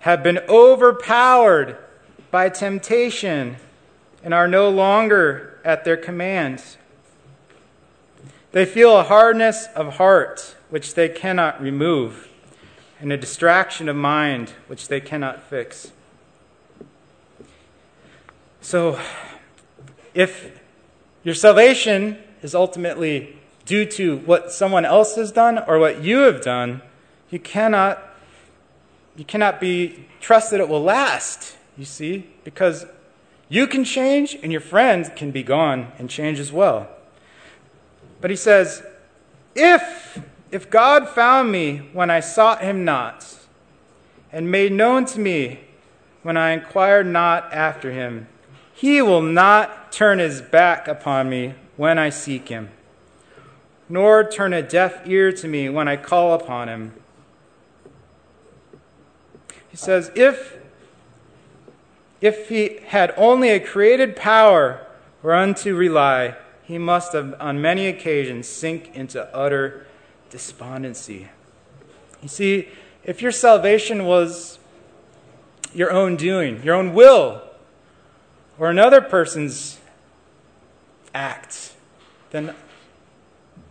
have 0.00 0.22
been 0.22 0.38
overpowered 0.48 1.76
by 2.30 2.48
temptation 2.48 3.56
and 4.22 4.34
are 4.34 4.48
no 4.48 4.68
longer 4.68 5.58
at 5.64 5.84
their 5.84 5.96
command. 5.96 6.62
They 8.52 8.64
feel 8.64 8.96
a 8.96 9.04
hardness 9.04 9.68
of 9.76 9.96
heart 9.96 10.56
which 10.70 10.94
they 10.94 11.08
cannot 11.08 11.62
remove, 11.62 12.28
and 13.00 13.12
a 13.12 13.16
distraction 13.16 13.88
of 13.88 13.96
mind 13.96 14.50
which 14.66 14.88
they 14.88 15.00
cannot 15.00 15.42
fix. 15.42 15.92
So, 18.60 18.98
if 20.14 20.60
your 21.22 21.34
salvation 21.34 22.18
is 22.42 22.54
ultimately 22.54 23.36
due 23.66 23.84
to 23.86 24.18
what 24.18 24.50
someone 24.50 24.84
else 24.84 25.14
has 25.14 25.30
done 25.30 25.58
or 25.58 25.78
what 25.78 26.02
you 26.02 26.18
have 26.18 26.42
done, 26.42 26.82
you 27.30 27.38
cannot 27.38 28.02
you 29.16 29.24
cannot 29.24 29.60
be 29.60 30.06
trust 30.20 30.50
that 30.50 30.60
it 30.60 30.68
will 30.68 30.82
last, 30.82 31.56
you 31.76 31.84
see, 31.84 32.26
because 32.42 32.86
you 33.48 33.66
can 33.66 33.84
change 33.84 34.36
and 34.42 34.50
your 34.50 34.60
friends 34.60 35.10
can 35.14 35.30
be 35.30 35.42
gone 35.42 35.92
and 35.98 36.08
change 36.08 36.38
as 36.38 36.52
well. 36.52 36.88
But 38.20 38.30
he 38.30 38.36
says, 38.36 38.82
If, 39.54 40.20
if 40.50 40.70
God 40.70 41.08
found 41.08 41.50
me 41.50 41.88
when 41.92 42.10
I 42.10 42.20
sought 42.20 42.62
him 42.62 42.84
not, 42.84 43.26
and 44.32 44.50
made 44.50 44.72
known 44.72 45.04
to 45.06 45.18
me 45.18 45.60
when 46.22 46.36
I 46.36 46.50
inquired 46.50 47.06
not 47.06 47.52
after 47.52 47.90
him, 47.90 48.28
he 48.72 49.02
will 49.02 49.22
not 49.22 49.92
turn 49.92 50.18
his 50.18 50.40
back 50.40 50.86
upon 50.86 51.28
me 51.28 51.54
when 51.76 51.98
I 51.98 52.10
seek 52.10 52.48
him, 52.48 52.70
nor 53.88 54.28
turn 54.28 54.52
a 54.52 54.62
deaf 54.62 55.06
ear 55.06 55.32
to 55.32 55.48
me 55.48 55.68
when 55.68 55.88
I 55.88 55.96
call 55.96 56.34
upon 56.34 56.68
him. 56.68 56.94
He 59.68 59.76
says, 59.76 60.10
If 60.14 60.58
if 62.20 62.50
he 62.50 62.80
had 62.86 63.14
only 63.16 63.48
a 63.48 63.58
created 63.58 64.14
power 64.14 64.86
whereon 65.22 65.54
to 65.54 65.74
rely, 65.74 66.36
he 66.70 66.78
must 66.78 67.14
have, 67.14 67.34
on 67.40 67.60
many 67.60 67.88
occasions, 67.88 68.46
sink 68.46 68.94
into 68.94 69.22
utter 69.34 69.86
despondency. 70.30 71.28
You 72.22 72.28
see, 72.28 72.68
if 73.02 73.20
your 73.20 73.32
salvation 73.32 74.04
was 74.04 74.60
your 75.74 75.90
own 75.90 76.14
doing, 76.14 76.62
your 76.62 76.76
own 76.76 76.94
will, 76.94 77.42
or 78.56 78.70
another 78.70 79.00
person's 79.00 79.80
act, 81.12 81.74
then 82.30 82.54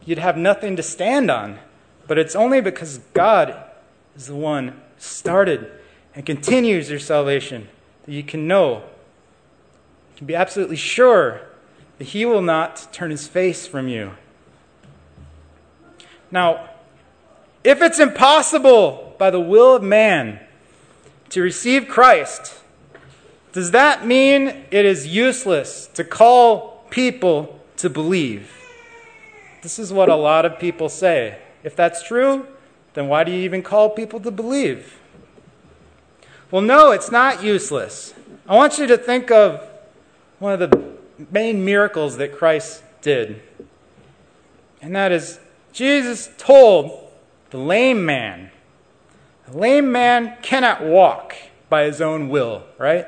you'd 0.04 0.18
have 0.18 0.36
nothing 0.36 0.76
to 0.76 0.84
stand 0.84 1.32
on. 1.32 1.60
But 2.06 2.18
it's 2.18 2.36
only 2.36 2.60
because 2.60 2.98
God 3.14 3.56
is 4.18 4.28
the 4.28 4.36
one 4.36 4.82
started 4.98 5.72
and 6.14 6.26
continues 6.26 6.90
your 6.90 7.00
salvation 7.00 7.70
that 8.06 8.12
you 8.12 8.24
can 8.24 8.46
know, 8.46 8.80
you 8.80 10.18
can 10.18 10.28
be 10.28 10.36
absolutely 10.36 10.76
sure 10.76 11.49
that 12.00 12.06
he 12.06 12.26
will 12.26 12.42
not 12.42 12.88
turn 12.92 13.12
his 13.12 13.28
face 13.28 13.68
from 13.68 13.88
you. 13.88 14.12
Now, 16.32 16.70
if 17.64 17.82
it's 17.82 18.00
impossible 18.00 19.16
by 19.18 19.30
the 19.30 19.40
will 19.40 19.76
of 19.76 19.84
man 19.84 20.40
to 21.30 21.42
receive 21.42 21.88
Christ, 21.88 22.56
does 23.52 23.72
that 23.72 24.06
mean 24.08 24.48
it 24.72 24.86
is 24.86 25.08
useless 25.08 25.88
to 25.94 26.04
call 26.04 26.86
people 26.90 27.60
to 27.78 27.90
believe? 27.90 28.56
This 29.62 29.78
is 29.78 29.92
what 29.92 30.08
a 30.08 30.16
lot 30.16 30.46
of 30.46 30.58
people 30.58 30.88
say. 30.88 31.38
If 31.64 31.76
that's 31.76 32.02
true, 32.02 32.48
then 32.94 33.10
why 33.10 33.26
do 33.26 33.32
you 33.32 33.40
even 33.40 33.62
call 33.62 33.90
people 33.90 34.22
to 34.22 34.32
believe? 34.32 35.00
Well, 36.50 36.62
no, 36.62 36.92
it's 36.92 37.12
not 37.12 37.44
useless. 37.44 38.14
I 38.48 38.56
want 38.56 38.78
you 38.78 38.88
to 38.88 38.98
think 38.98 39.30
of 39.32 39.68
one 40.40 40.54
of 40.54 40.60
the 40.60 40.99
main 41.32 41.64
miracles 41.66 42.18
that 42.18 42.36
Christ 42.36 42.84
did. 43.02 43.42
And 44.82 44.96
that 44.96 45.12
is, 45.12 45.40
Jesus 45.74 46.30
told 46.38 47.12
the 47.50 47.58
lame 47.58 48.06
man, 48.06 48.52
the 49.48 49.58
lame 49.58 49.92
man 49.92 50.38
cannot 50.42 50.84
walk 50.84 51.36
by 51.70 51.84
his 51.84 52.02
own 52.02 52.30
will, 52.30 52.64
right? 52.78 53.06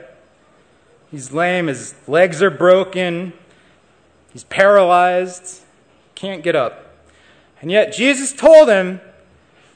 He's 1.09 1.31
lame, 1.31 1.67
his 1.67 1.93
legs 2.07 2.41
are 2.41 2.49
broken, 2.49 3.33
he's 4.31 4.43
paralyzed, 4.45 5.61
can't 6.15 6.43
get 6.43 6.55
up. 6.55 6.95
And 7.61 7.69
yet 7.69 7.93
Jesus 7.93 8.33
told 8.33 8.69
him, 8.69 9.01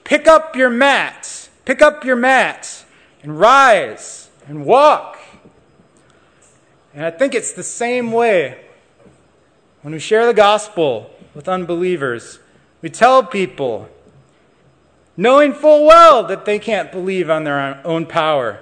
Pick 0.04 0.28
up 0.28 0.56
your 0.56 0.70
mat, 0.70 1.50
pick 1.66 1.82
up 1.82 2.06
your 2.06 2.16
mat, 2.16 2.86
and 3.24 3.40
rise 3.40 4.30
and 4.48 4.66
walk. 4.66 5.15
And 6.96 7.04
I 7.06 7.12
think 7.12 7.36
it's 7.36 7.52
the 7.52 7.62
same 7.62 8.14
way 8.14 8.58
when 9.82 9.94
we 9.94 10.00
share 10.00 10.26
the 10.26 10.34
gospel 10.34 11.12
with 11.34 11.50
unbelievers. 11.50 12.40
We 12.82 12.90
tell 12.90 13.22
people, 13.22 13.90
knowing 15.18 15.54
full 15.54 15.86
well 15.86 16.24
that 16.24 16.46
they 16.46 16.58
can't 16.58 16.94
believe 16.94 17.30
on 17.30 17.44
their 17.44 17.86
own 17.86 18.06
power. 18.06 18.62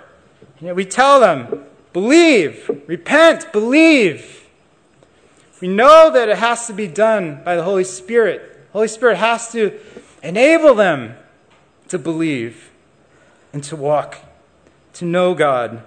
And 0.58 0.66
yet 0.66 0.76
we 0.76 0.84
tell 0.84 1.20
them, 1.20 1.64
believe, 1.94 2.72
repent, 2.88 3.54
believe. 3.54 4.50
We 5.62 5.68
know 5.68 6.10
that 6.12 6.28
it 6.28 6.40
has 6.40 6.66
to 6.68 6.74
be 6.74 6.88
done 6.88 7.44
by 7.44 7.56
the 7.56 7.64
Holy 7.64 7.84
Spirit. 7.84 8.66
The 8.72 8.74
Holy 8.74 8.88
Spirit 8.88 9.18
has 9.18 9.52
to 9.52 9.80
enable 10.24 10.74
them 10.74 11.16
to 11.90 12.00
believe 12.00 12.72
and 13.54 13.64
to 13.66 13.76
walk, 13.76 14.18
to 14.94 15.06
know 15.06 15.36
God. 15.36 15.84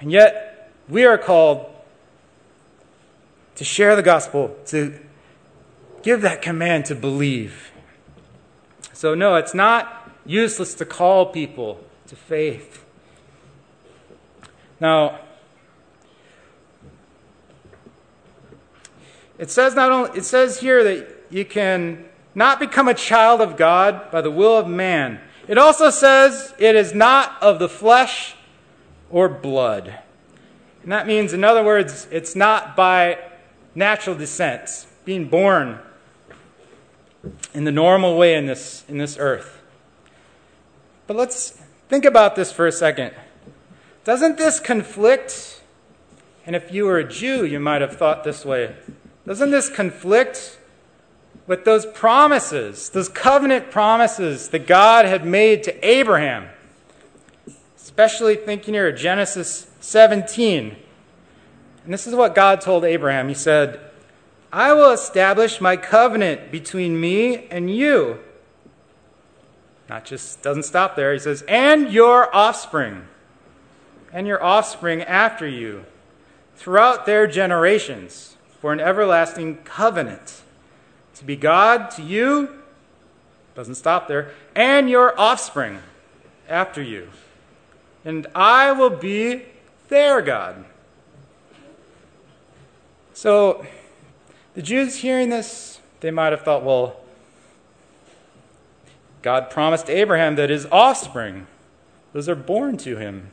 And 0.00 0.10
yet, 0.10 0.49
we 0.90 1.06
are 1.06 1.16
called 1.16 1.66
to 3.54 3.64
share 3.64 3.94
the 3.94 4.02
gospel, 4.02 4.56
to 4.66 4.98
give 6.02 6.22
that 6.22 6.42
command 6.42 6.86
to 6.86 6.94
believe. 6.94 7.70
So, 8.92 9.14
no, 9.14 9.36
it's 9.36 9.54
not 9.54 10.10
useless 10.26 10.74
to 10.74 10.84
call 10.84 11.26
people 11.26 11.80
to 12.08 12.16
faith. 12.16 12.84
Now, 14.80 15.20
it 19.38 19.50
says 19.50 19.74
not 19.74 19.92
only 19.92 20.18
it 20.18 20.24
says 20.24 20.60
here 20.60 20.82
that 20.82 21.24
you 21.30 21.44
can 21.44 22.04
not 22.34 22.58
become 22.58 22.88
a 22.88 22.94
child 22.94 23.40
of 23.40 23.56
God 23.56 24.10
by 24.10 24.20
the 24.20 24.30
will 24.30 24.56
of 24.56 24.66
man. 24.66 25.20
It 25.48 25.58
also 25.58 25.90
says 25.90 26.54
it 26.58 26.76
is 26.76 26.94
not 26.94 27.42
of 27.42 27.58
the 27.58 27.68
flesh 27.68 28.34
or 29.10 29.28
blood. 29.28 29.98
And 30.82 30.92
that 30.92 31.06
means, 31.06 31.32
in 31.32 31.44
other 31.44 31.62
words, 31.62 32.06
it's 32.10 32.34
not 32.34 32.74
by 32.74 33.18
natural 33.74 34.16
descent, 34.16 34.86
being 35.04 35.28
born 35.28 35.78
in 37.52 37.64
the 37.64 37.72
normal 37.72 38.16
way 38.16 38.34
in 38.34 38.46
this, 38.46 38.84
in 38.88 38.98
this 38.98 39.16
earth. 39.18 39.60
But 41.06 41.16
let's 41.16 41.60
think 41.88 42.04
about 42.04 42.36
this 42.36 42.52
for 42.52 42.66
a 42.66 42.72
second. 42.72 43.14
Doesn't 44.04 44.38
this 44.38 44.60
conflict? 44.60 45.60
And 46.46 46.56
if 46.56 46.72
you 46.72 46.86
were 46.86 46.98
a 46.98 47.08
Jew, 47.08 47.44
you 47.44 47.60
might 47.60 47.82
have 47.82 47.96
thought 47.96 48.24
this 48.24 48.44
way. 48.44 48.74
Doesn't 49.26 49.50
this 49.50 49.68
conflict 49.68 50.58
with 51.46 51.64
those 51.64 51.84
promises, 51.84 52.90
those 52.90 53.08
covenant 53.08 53.70
promises 53.70 54.48
that 54.48 54.66
God 54.66 55.04
had 55.04 55.26
made 55.26 55.62
to 55.64 55.86
Abraham? 55.86 56.48
Especially 57.76 58.36
thinking 58.36 58.72
here 58.72 58.88
of 58.88 58.96
Genesis 58.96 59.69
17. 59.80 60.76
And 61.84 61.94
this 61.94 62.06
is 62.06 62.14
what 62.14 62.34
God 62.34 62.60
told 62.60 62.84
Abraham. 62.84 63.28
He 63.28 63.34
said, 63.34 63.80
I 64.52 64.72
will 64.72 64.90
establish 64.90 65.60
my 65.60 65.76
covenant 65.76 66.50
between 66.50 67.00
me 67.00 67.48
and 67.48 67.74
you. 67.74 68.18
Not 69.88 70.04
just 70.04 70.42
doesn't 70.42 70.64
stop 70.64 70.96
there. 70.96 71.12
He 71.12 71.18
says, 71.18 71.42
and 71.48 71.92
your 71.92 72.34
offspring, 72.34 73.06
and 74.12 74.26
your 74.26 74.42
offspring 74.42 75.02
after 75.02 75.46
you, 75.46 75.84
throughout 76.56 77.06
their 77.06 77.26
generations, 77.26 78.36
for 78.60 78.72
an 78.72 78.80
everlasting 78.80 79.56
covenant. 79.58 80.42
To 81.14 81.24
be 81.24 81.34
God 81.34 81.90
to 81.92 82.02
you, 82.02 82.62
doesn't 83.54 83.76
stop 83.76 84.06
there, 84.06 84.30
and 84.54 84.88
your 84.88 85.18
offspring 85.18 85.78
after 86.48 86.82
you. 86.82 87.08
And 88.04 88.26
I 88.34 88.72
will 88.72 88.90
be 88.90 89.42
their 89.90 90.22
God. 90.22 90.64
So, 93.12 93.66
the 94.54 94.62
Jews 94.62 94.96
hearing 94.96 95.28
this, 95.28 95.80
they 96.00 96.10
might 96.10 96.32
have 96.32 96.40
thought, 96.40 96.64
well, 96.64 96.96
God 99.22 99.50
promised 99.50 99.90
Abraham 99.90 100.36
that 100.36 100.48
his 100.48 100.66
offspring, 100.72 101.46
those 102.14 102.28
are 102.28 102.34
born 102.34 102.78
to 102.78 102.96
him, 102.96 103.32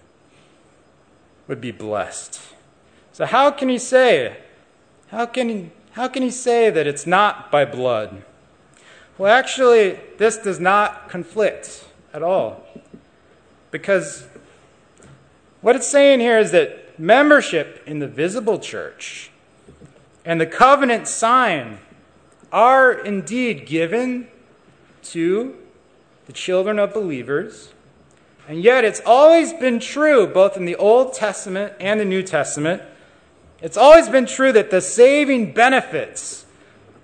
would 1.47 1.61
be 1.61 1.71
blessed. 1.71 2.41
So 3.13 3.25
how 3.25 3.51
can 3.51 3.69
he 3.69 3.79
say, 3.79 4.37
how 5.07 5.25
can 5.25 5.49
he, 5.49 5.71
how 5.91 6.07
can 6.07 6.21
he 6.21 6.29
say 6.29 6.69
that 6.69 6.85
it's 6.85 7.07
not 7.07 7.49
by 7.49 7.63
blood? 7.63 8.23
Well, 9.17 9.33
actually, 9.33 9.99
this 10.17 10.37
does 10.37 10.59
not 10.59 11.09
conflict 11.09 11.85
at 12.13 12.21
all. 12.21 12.63
Because 13.71 14.26
what 15.61 15.75
it's 15.75 15.87
saying 15.87 16.19
here 16.19 16.37
is 16.37 16.51
that 16.51 16.99
membership 16.99 17.83
in 17.85 17.99
the 17.99 18.07
visible 18.07 18.59
church 18.59 19.31
and 20.25 20.41
the 20.41 20.45
covenant 20.45 21.07
sign 21.07 21.79
are 22.51 22.91
indeed 22.91 23.65
given 23.65 24.27
to 25.03 25.55
the 26.25 26.33
children 26.33 26.79
of 26.79 26.93
believers. 26.93 27.73
And 28.47 28.61
yet, 28.61 28.85
it's 28.85 29.01
always 29.05 29.53
been 29.53 29.79
true, 29.79 30.27
both 30.27 30.55
in 30.55 30.65
the 30.65 30.75
Old 30.75 31.13
Testament 31.13 31.73
and 31.79 31.99
the 31.99 32.05
New 32.05 32.23
Testament, 32.23 32.81
it's 33.61 33.77
always 33.77 34.07
been 34.07 34.27
true 34.27 34.51
that 34.51 34.69
the 34.69 34.81
saving 34.81 35.53
benefits 35.53 36.45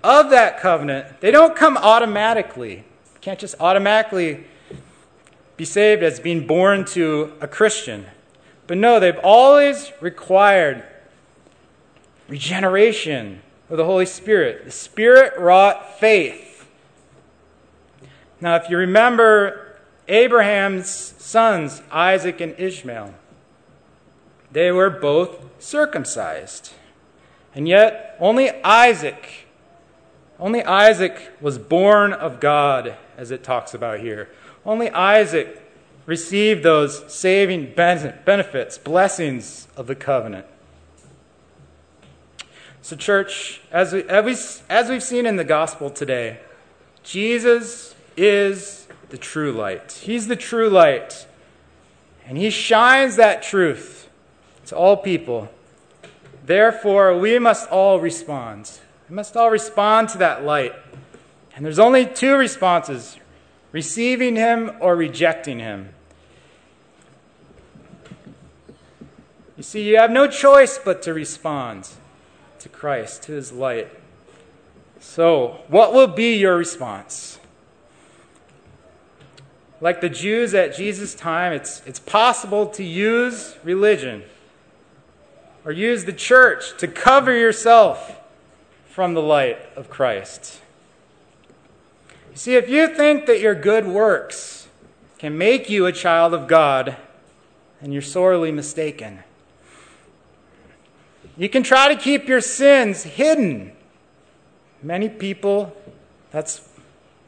of 0.04 0.30
that 0.30 0.60
covenant, 0.60 1.20
they 1.20 1.30
don't 1.30 1.56
come 1.56 1.76
automatically. 1.76 2.76
You 2.76 3.20
can't 3.20 3.40
just 3.40 3.56
automatically 3.58 4.44
be 5.56 5.64
saved 5.64 6.02
as 6.02 6.20
being 6.20 6.46
born 6.46 6.84
to 6.86 7.32
a 7.40 7.48
Christian. 7.48 8.06
But 8.66 8.78
no, 8.78 8.98
they've 8.98 9.18
always 9.22 9.92
required 10.00 10.84
regeneration 12.28 13.42
of 13.68 13.76
the 13.76 13.84
Holy 13.84 14.06
Spirit. 14.06 14.64
The 14.64 14.70
Spirit 14.70 15.38
wrought 15.38 15.98
faith. 15.98 16.66
Now, 18.40 18.56
if 18.56 18.68
you 18.68 18.76
remember 18.76 19.76
Abraham's 20.08 20.88
sons, 20.88 21.82
Isaac 21.90 22.40
and 22.40 22.54
Ishmael, 22.58 23.14
they 24.52 24.70
were 24.70 24.90
both 24.90 25.62
circumcised. 25.62 26.72
And 27.54 27.68
yet, 27.68 28.16
only 28.20 28.50
Isaac, 28.62 29.46
only 30.38 30.62
Isaac 30.62 31.32
was 31.40 31.58
born 31.58 32.12
of 32.12 32.40
God, 32.40 32.96
as 33.16 33.30
it 33.30 33.42
talks 33.42 33.74
about 33.74 34.00
here. 34.00 34.28
Only 34.64 34.90
Isaac 34.90 35.63
received 36.06 36.62
those 36.62 37.12
saving 37.12 37.72
benefits, 37.74 38.78
blessings 38.78 39.68
of 39.76 39.86
the 39.86 39.94
covenant. 39.94 40.46
So, 42.82 42.96
church, 42.96 43.62
as, 43.72 43.94
we, 43.94 44.04
as 44.08 44.90
we've 44.90 45.02
seen 45.02 45.24
in 45.24 45.36
the 45.36 45.44
gospel 45.44 45.88
today, 45.88 46.40
Jesus 47.02 47.94
is 48.16 48.86
the 49.08 49.16
true 49.16 49.52
light. 49.52 49.92
He's 50.02 50.26
the 50.26 50.36
true 50.36 50.68
light. 50.68 51.26
And 52.26 52.36
he 52.36 52.50
shines 52.50 53.16
that 53.16 53.42
truth 53.42 54.08
to 54.66 54.76
all 54.76 54.96
people. 54.96 55.48
Therefore, 56.44 57.16
we 57.18 57.38
must 57.38 57.70
all 57.70 58.00
respond. 58.00 58.70
We 59.08 59.16
must 59.16 59.36
all 59.36 59.50
respond 59.50 60.10
to 60.10 60.18
that 60.18 60.44
light. 60.44 60.74
And 61.56 61.64
there's 61.64 61.78
only 61.78 62.04
two 62.04 62.36
responses 62.36 63.16
receiving 63.74 64.36
him 64.36 64.70
or 64.78 64.94
rejecting 64.94 65.58
him. 65.58 65.88
You 69.56 69.64
see, 69.64 69.82
you 69.82 69.96
have 69.96 70.12
no 70.12 70.28
choice 70.28 70.78
but 70.78 71.02
to 71.02 71.12
respond 71.12 71.88
to 72.60 72.68
Christ, 72.68 73.24
to 73.24 73.32
his 73.32 73.50
light. 73.50 73.88
So, 75.00 75.64
what 75.66 75.92
will 75.92 76.06
be 76.06 76.36
your 76.36 76.56
response? 76.56 77.40
Like 79.80 80.00
the 80.00 80.08
Jews 80.08 80.54
at 80.54 80.76
Jesus' 80.76 81.16
time, 81.16 81.52
it's, 81.52 81.82
it's 81.84 81.98
possible 81.98 82.68
to 82.68 82.84
use 82.84 83.56
religion 83.64 84.22
or 85.64 85.72
use 85.72 86.04
the 86.04 86.12
church 86.12 86.78
to 86.78 86.86
cover 86.86 87.36
yourself 87.36 88.20
from 88.86 89.14
the 89.14 89.22
light 89.22 89.58
of 89.74 89.90
Christ. 89.90 90.60
See, 92.34 92.56
if 92.56 92.68
you 92.68 92.88
think 92.88 93.26
that 93.26 93.40
your 93.40 93.54
good 93.54 93.86
works 93.86 94.66
can 95.18 95.38
make 95.38 95.70
you 95.70 95.86
a 95.86 95.92
child 95.92 96.34
of 96.34 96.48
God, 96.48 96.96
then 97.80 97.92
you're 97.92 98.02
sorely 98.02 98.50
mistaken. 98.50 99.20
You 101.36 101.48
can 101.48 101.62
try 101.62 101.94
to 101.94 102.00
keep 102.00 102.26
your 102.26 102.40
sins 102.40 103.04
hidden. 103.04 103.72
Many 104.82 105.08
people, 105.08 105.76
that's, 106.32 106.68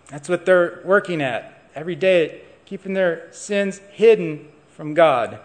that's 0.09 0.29
what 0.29 0.45
they're 0.45 0.81
working 0.85 1.23
at 1.23 1.71
every 1.75 1.95
day, 1.95 2.43
keeping 2.65 2.93
their 2.93 3.33
sins 3.33 3.79
hidden 3.93 4.49
from 4.71 4.93
God. 4.93 5.39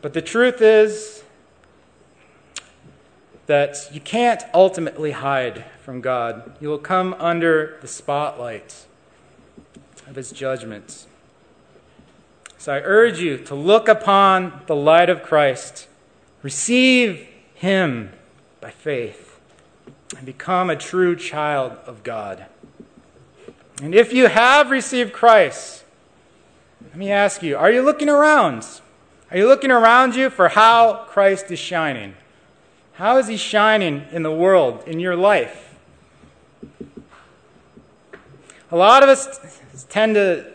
But 0.00 0.14
the 0.14 0.22
truth 0.22 0.62
is 0.62 1.22
that 3.46 3.88
you 3.92 4.00
can't 4.00 4.42
ultimately 4.52 5.12
hide 5.12 5.64
from 5.82 6.00
God. 6.00 6.56
You 6.60 6.68
will 6.68 6.78
come 6.78 7.14
under 7.18 7.78
the 7.80 7.88
spotlight 7.88 8.86
of 10.06 10.16
His 10.16 10.30
judgments. 10.32 11.06
So 12.58 12.72
I 12.72 12.80
urge 12.82 13.20
you 13.20 13.38
to 13.38 13.54
look 13.54 13.88
upon 13.88 14.62
the 14.66 14.74
light 14.74 15.08
of 15.08 15.22
Christ, 15.22 15.86
receive 16.42 17.28
him 17.54 18.12
by 18.60 18.70
faith 18.70 19.38
and 20.16 20.26
become 20.26 20.68
a 20.68 20.76
true 20.76 21.14
child 21.14 21.72
of 21.86 22.02
God. 22.02 22.46
And 23.80 23.94
if 23.94 24.12
you 24.12 24.26
have 24.26 24.70
received 24.70 25.12
Christ, 25.12 25.84
let 26.82 26.96
me 26.96 27.10
ask 27.10 27.42
you 27.42 27.56
are 27.56 27.70
you 27.70 27.82
looking 27.82 28.08
around? 28.08 28.66
Are 29.30 29.36
you 29.36 29.46
looking 29.46 29.70
around 29.70 30.16
you 30.16 30.28
for 30.28 30.48
how 30.48 31.04
Christ 31.08 31.50
is 31.50 31.58
shining? 31.58 32.14
How 32.96 33.18
is 33.18 33.26
he 33.26 33.36
shining 33.36 34.06
in 34.10 34.22
the 34.22 34.30
world, 34.30 34.84
in 34.86 35.00
your 35.00 35.16
life? 35.16 35.74
A 38.70 38.76
lot 38.76 39.02
of 39.02 39.10
us 39.10 39.84
tend 39.90 40.14
to 40.14 40.50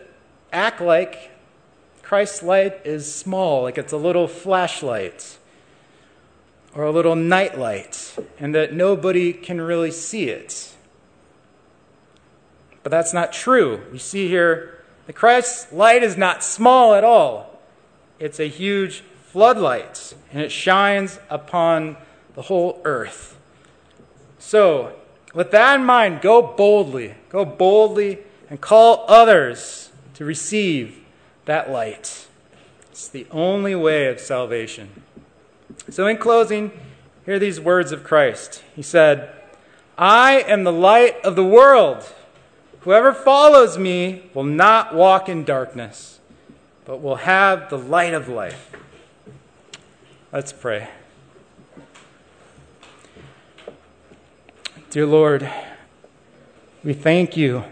act 0.52 0.80
like 0.80 1.30
Christ's 2.02 2.42
light 2.42 2.80
is 2.84 3.14
small, 3.14 3.62
like 3.62 3.78
it's 3.78 3.92
a 3.92 3.96
little 3.96 4.26
flashlight 4.26 5.38
or 6.74 6.82
a 6.82 6.90
little 6.90 7.14
nightlight, 7.14 8.16
and 8.40 8.52
that 8.56 8.72
nobody 8.72 9.32
can 9.32 9.60
really 9.60 9.92
see 9.92 10.28
it. 10.28 10.74
But 12.82 12.90
that's 12.90 13.14
not 13.14 13.32
true. 13.32 13.82
We 13.92 13.98
see 13.98 14.26
here 14.26 14.82
that 15.06 15.12
Christ's 15.12 15.72
light 15.72 16.02
is 16.02 16.16
not 16.16 16.42
small 16.42 16.94
at 16.94 17.04
all, 17.04 17.60
it's 18.18 18.40
a 18.40 18.48
huge 18.48 19.04
floodlight, 19.30 20.14
and 20.32 20.42
it 20.42 20.50
shines 20.50 21.20
upon 21.30 21.96
the 22.34 22.42
whole 22.42 22.80
earth. 22.84 23.38
So, 24.38 24.94
with 25.34 25.50
that 25.52 25.80
in 25.80 25.86
mind, 25.86 26.20
go 26.20 26.42
boldly. 26.42 27.14
Go 27.28 27.44
boldly 27.44 28.18
and 28.50 28.60
call 28.60 29.04
others 29.08 29.90
to 30.14 30.24
receive 30.24 30.98
that 31.44 31.70
light. 31.70 32.26
It's 32.90 33.08
the 33.08 33.26
only 33.30 33.74
way 33.74 34.06
of 34.06 34.20
salvation. 34.20 35.02
So, 35.88 36.06
in 36.06 36.18
closing, 36.18 36.70
hear 37.24 37.38
these 37.38 37.60
words 37.60 37.92
of 37.92 38.04
Christ. 38.04 38.62
He 38.74 38.82
said, 38.82 39.32
I 39.96 40.40
am 40.40 40.64
the 40.64 40.72
light 40.72 41.16
of 41.24 41.36
the 41.36 41.44
world. 41.44 42.12
Whoever 42.80 43.12
follows 43.12 43.78
me 43.78 44.30
will 44.34 44.44
not 44.44 44.94
walk 44.94 45.28
in 45.28 45.44
darkness, 45.44 46.18
but 46.84 47.00
will 47.00 47.16
have 47.16 47.70
the 47.70 47.78
light 47.78 48.12
of 48.12 48.28
life. 48.28 48.72
Let's 50.32 50.52
pray. 50.52 50.88
Dear 54.92 55.06
Lord, 55.06 55.50
we 56.84 56.92
thank 56.92 57.34
you 57.34 57.64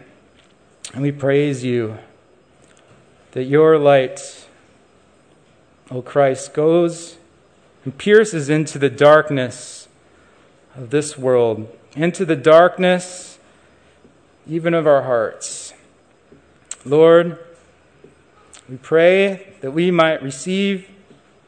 and 0.95 1.03
we 1.03 1.13
praise 1.13 1.63
you 1.63 1.99
that 3.33 3.45
your 3.45 3.77
light, 3.77 4.49
O 5.91 6.01
Christ, 6.01 6.55
goes 6.55 7.19
and 7.85 7.99
pierces 7.99 8.49
into 8.49 8.79
the 8.79 8.89
darkness 8.89 9.87
of 10.75 10.89
this 10.89 11.19
world 11.19 11.69
into 11.95 12.25
the 12.25 12.37
darkness, 12.37 13.39
even 14.49 14.73
of 14.73 14.87
our 14.87 15.03
hearts. 15.03 15.75
Lord, 16.87 17.39
we 18.67 18.79
pray 18.79 19.57
that 19.61 19.73
we 19.73 19.91
might 19.91 20.23
receive 20.23 20.89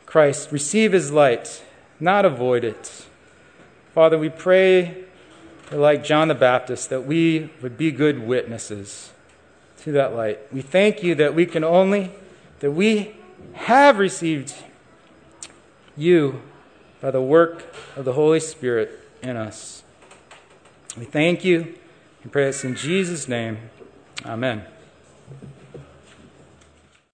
Christ, 0.04 0.52
receive 0.52 0.92
his 0.92 1.10
light, 1.12 1.64
not 1.98 2.26
avoid 2.26 2.62
it. 2.62 3.06
Father, 3.94 4.18
we 4.18 4.28
pray, 4.28 5.06
like 5.72 6.04
John 6.04 6.28
the 6.28 6.34
Baptist, 6.34 6.90
that 6.90 7.06
we 7.06 7.50
would 7.60 7.76
be 7.76 7.90
good 7.90 8.26
witnesses 8.26 9.12
to 9.82 9.92
that 9.92 10.14
light. 10.14 10.40
We 10.52 10.62
thank 10.62 11.02
you 11.02 11.14
that 11.16 11.34
we 11.34 11.46
can 11.46 11.64
only, 11.64 12.10
that 12.60 12.72
we 12.72 13.16
have 13.54 13.98
received 13.98 14.54
you 15.96 16.42
by 17.00 17.10
the 17.10 17.22
work 17.22 17.74
of 17.96 18.04
the 18.04 18.12
Holy 18.12 18.40
Spirit 18.40 19.00
in 19.22 19.36
us. 19.36 19.82
We 20.96 21.04
thank 21.04 21.44
you 21.44 21.74
and 22.22 22.30
pray 22.30 22.44
this 22.44 22.64
in 22.64 22.76
Jesus' 22.76 23.26
name. 23.26 23.58
Amen. 24.24 24.64